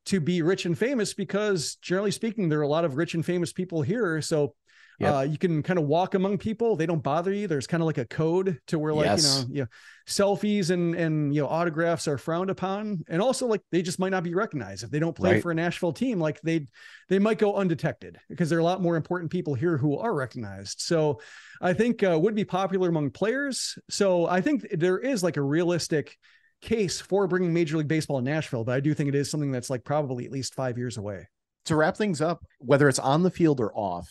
to 0.07 0.21
be 0.21 0.43
rich 0.43 0.67
and 0.67 0.77
famous 0.77 1.15
because 1.15 1.77
generally 1.77 2.11
speaking, 2.11 2.49
there 2.49 2.59
are 2.61 2.63
a 2.63 2.69
lot 2.69 2.85
of 2.85 2.97
rich 2.97 3.15
and 3.15 3.25
famous 3.25 3.53
people 3.53 3.83
here. 3.83 4.21
So 4.21 4.55
Yep. 5.03 5.15
Uh, 5.15 5.21
you 5.23 5.39
can 5.39 5.63
kind 5.63 5.79
of 5.79 5.87
walk 5.87 6.15
among 6.15 6.39
people; 6.39 6.77
they 6.77 6.87
don't 6.87 7.03
bother 7.03 7.33
you. 7.33 7.49
There's 7.49 7.67
kind 7.67 7.83
of 7.83 7.87
like 7.87 7.99
a 7.99 8.05
code 8.05 8.61
to 8.69 8.79
where, 8.79 8.95
like 8.95 9.07
yes. 9.07 9.25
you 9.25 9.49
know, 9.49 9.55
you 9.55 9.61
know, 9.63 9.67
selfies 10.07 10.71
and 10.71 10.95
and 10.95 11.35
you 11.35 11.43
know 11.43 11.49
autographs 11.49 12.07
are 12.07 12.19
frowned 12.19 12.51
upon, 12.51 13.03
and 13.09 13.21
also 13.21 13.47
like 13.47 13.63
they 13.73 13.83
just 13.83 13.99
might 13.99 14.11
not 14.11 14.23
be 14.23 14.35
recognized 14.35 14.85
if 14.85 14.91
they 14.91 15.01
don't 15.01 15.17
play 15.17 15.35
right. 15.35 15.43
for 15.43 15.51
a 15.51 15.55
Nashville 15.55 15.93
team. 15.93 16.21
Like 16.21 16.41
they 16.43 16.67
they 17.09 17.19
might 17.19 17.39
go 17.39 17.57
undetected 17.57 18.19
because 18.29 18.49
there 18.49 18.59
are 18.59 18.61
a 18.61 18.65
lot 18.65 18.83
more 18.83 18.97
important 18.97 19.31
people 19.33 19.55
here 19.55 19.77
who 19.77 19.99
are 19.99 20.15
recognized. 20.15 20.81
So 20.81 21.21
I 21.61 21.73
think 21.73 22.03
uh, 22.03 22.19
would 22.21 22.35
be 22.35 22.45
popular 22.45 22.89
among 22.89 23.11
players. 23.11 23.79
So 23.91 24.27
I 24.27 24.41
think 24.41 24.67
there 24.71 24.99
is 24.99 25.23
like 25.23 25.37
a 25.37 25.43
realistic 25.43 26.17
case 26.63 27.01
for 27.01 27.27
bringing 27.27 27.53
Major 27.53 27.77
League 27.77 27.89
Baseball 27.89 28.19
in 28.19 28.25
Nashville, 28.25 28.65
but 28.65 28.75
I 28.75 28.81
do 28.81 28.95
think 28.95 29.09
it 29.09 29.15
is 29.15 29.31
something 29.31 29.53
that's 29.53 29.69
like 29.69 29.85
probably 29.85 30.25
at 30.25 30.33
least 30.33 30.55
five 30.55 30.79
years 30.79 30.97
away. 30.97 31.29
To 31.67 31.77
wrap 31.77 31.97
things 31.97 32.21
up, 32.21 32.45
whether 32.59 32.89
it's 32.89 32.99
on 32.99 33.23
the 33.23 33.31
field 33.31 33.61
or 33.61 33.73
off, 33.77 34.11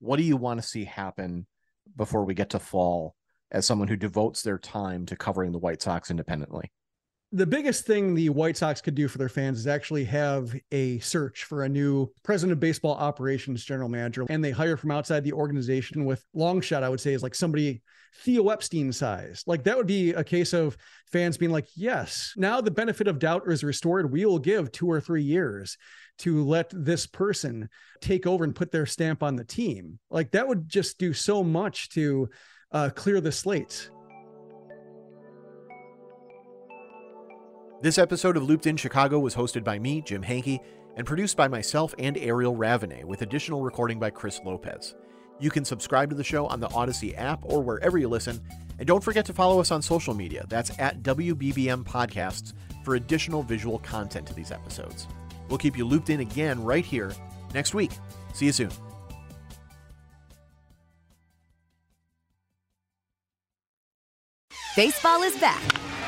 what 0.00 0.16
do 0.16 0.22
you 0.22 0.36
want 0.36 0.60
to 0.60 0.66
see 0.66 0.84
happen 0.84 1.46
before 1.96 2.24
we 2.24 2.34
get 2.34 2.50
to 2.50 2.58
fall 2.58 3.14
as 3.50 3.64
someone 3.64 3.88
who 3.88 3.96
devotes 3.96 4.42
their 4.42 4.58
time 4.58 5.06
to 5.06 5.16
covering 5.16 5.52
the 5.52 5.58
White 5.58 5.80
Sox 5.80 6.10
independently? 6.10 6.72
The 7.34 7.46
biggest 7.46 7.84
thing 7.84 8.14
the 8.14 8.28
White 8.28 8.56
Sox 8.56 8.80
could 8.80 8.94
do 8.94 9.08
for 9.08 9.18
their 9.18 9.28
fans 9.28 9.58
is 9.58 9.66
actually 9.66 10.04
have 10.04 10.54
a 10.70 11.00
search 11.00 11.42
for 11.42 11.64
a 11.64 11.68
new 11.68 12.08
president 12.22 12.52
of 12.52 12.60
baseball 12.60 12.94
operations 12.94 13.64
general 13.64 13.88
manager. 13.88 14.24
And 14.28 14.42
they 14.42 14.52
hire 14.52 14.76
from 14.76 14.92
outside 14.92 15.24
the 15.24 15.32
organization 15.32 16.04
with 16.04 16.24
long 16.32 16.60
shot, 16.60 16.84
I 16.84 16.88
would 16.88 17.00
say, 17.00 17.12
is 17.12 17.24
like 17.24 17.34
somebody 17.34 17.82
Theo 18.18 18.50
Epstein 18.50 18.92
size. 18.92 19.42
Like 19.48 19.64
that 19.64 19.76
would 19.76 19.88
be 19.88 20.12
a 20.12 20.22
case 20.22 20.52
of 20.52 20.76
fans 21.10 21.36
being 21.36 21.50
like, 21.50 21.66
yes, 21.74 22.34
now 22.36 22.60
the 22.60 22.70
benefit 22.70 23.08
of 23.08 23.18
doubt 23.18 23.50
is 23.50 23.64
restored. 23.64 24.12
We 24.12 24.24
will 24.26 24.38
give 24.38 24.70
two 24.70 24.88
or 24.88 25.00
three 25.00 25.24
years 25.24 25.76
to 26.18 26.44
let 26.44 26.70
this 26.72 27.04
person 27.04 27.68
take 28.00 28.28
over 28.28 28.44
and 28.44 28.54
put 28.54 28.70
their 28.70 28.86
stamp 28.86 29.24
on 29.24 29.34
the 29.34 29.44
team. 29.44 29.98
Like 30.08 30.30
that 30.30 30.46
would 30.46 30.68
just 30.68 30.98
do 30.98 31.12
so 31.12 31.42
much 31.42 31.88
to 31.90 32.28
uh, 32.70 32.90
clear 32.94 33.20
the 33.20 33.32
slates. 33.32 33.90
This 37.84 37.98
episode 37.98 38.38
of 38.38 38.44
Looped 38.44 38.66
in 38.66 38.78
Chicago 38.78 39.18
was 39.18 39.34
hosted 39.34 39.62
by 39.62 39.78
me, 39.78 40.00
Jim 40.00 40.22
Hanke, 40.22 40.58
and 40.96 41.06
produced 41.06 41.36
by 41.36 41.48
myself 41.48 41.94
and 41.98 42.16
Ariel 42.16 42.56
Ravenet, 42.56 43.04
with 43.04 43.20
additional 43.20 43.60
recording 43.60 44.00
by 44.00 44.08
Chris 44.08 44.40
Lopez. 44.42 44.94
You 45.38 45.50
can 45.50 45.66
subscribe 45.66 46.08
to 46.08 46.16
the 46.16 46.24
show 46.24 46.46
on 46.46 46.60
the 46.60 46.68
Audacy 46.68 47.14
app 47.18 47.40
or 47.42 47.62
wherever 47.62 47.98
you 47.98 48.08
listen. 48.08 48.40
And 48.78 48.88
don't 48.88 49.04
forget 49.04 49.26
to 49.26 49.34
follow 49.34 49.60
us 49.60 49.70
on 49.70 49.82
social 49.82 50.14
media. 50.14 50.46
That's 50.48 50.70
at 50.78 51.02
WBBM 51.02 51.84
Podcasts 51.84 52.54
for 52.86 52.94
additional 52.94 53.42
visual 53.42 53.80
content 53.80 54.26
to 54.28 54.34
these 54.34 54.50
episodes. 54.50 55.06
We'll 55.50 55.58
keep 55.58 55.76
you 55.76 55.84
looped 55.84 56.08
in 56.08 56.20
again 56.20 56.64
right 56.64 56.86
here 56.86 57.12
next 57.52 57.74
week. 57.74 57.90
See 58.32 58.46
you 58.46 58.52
soon. 58.52 58.70
Baseball 64.74 65.22
is 65.22 65.36
back 65.36 65.62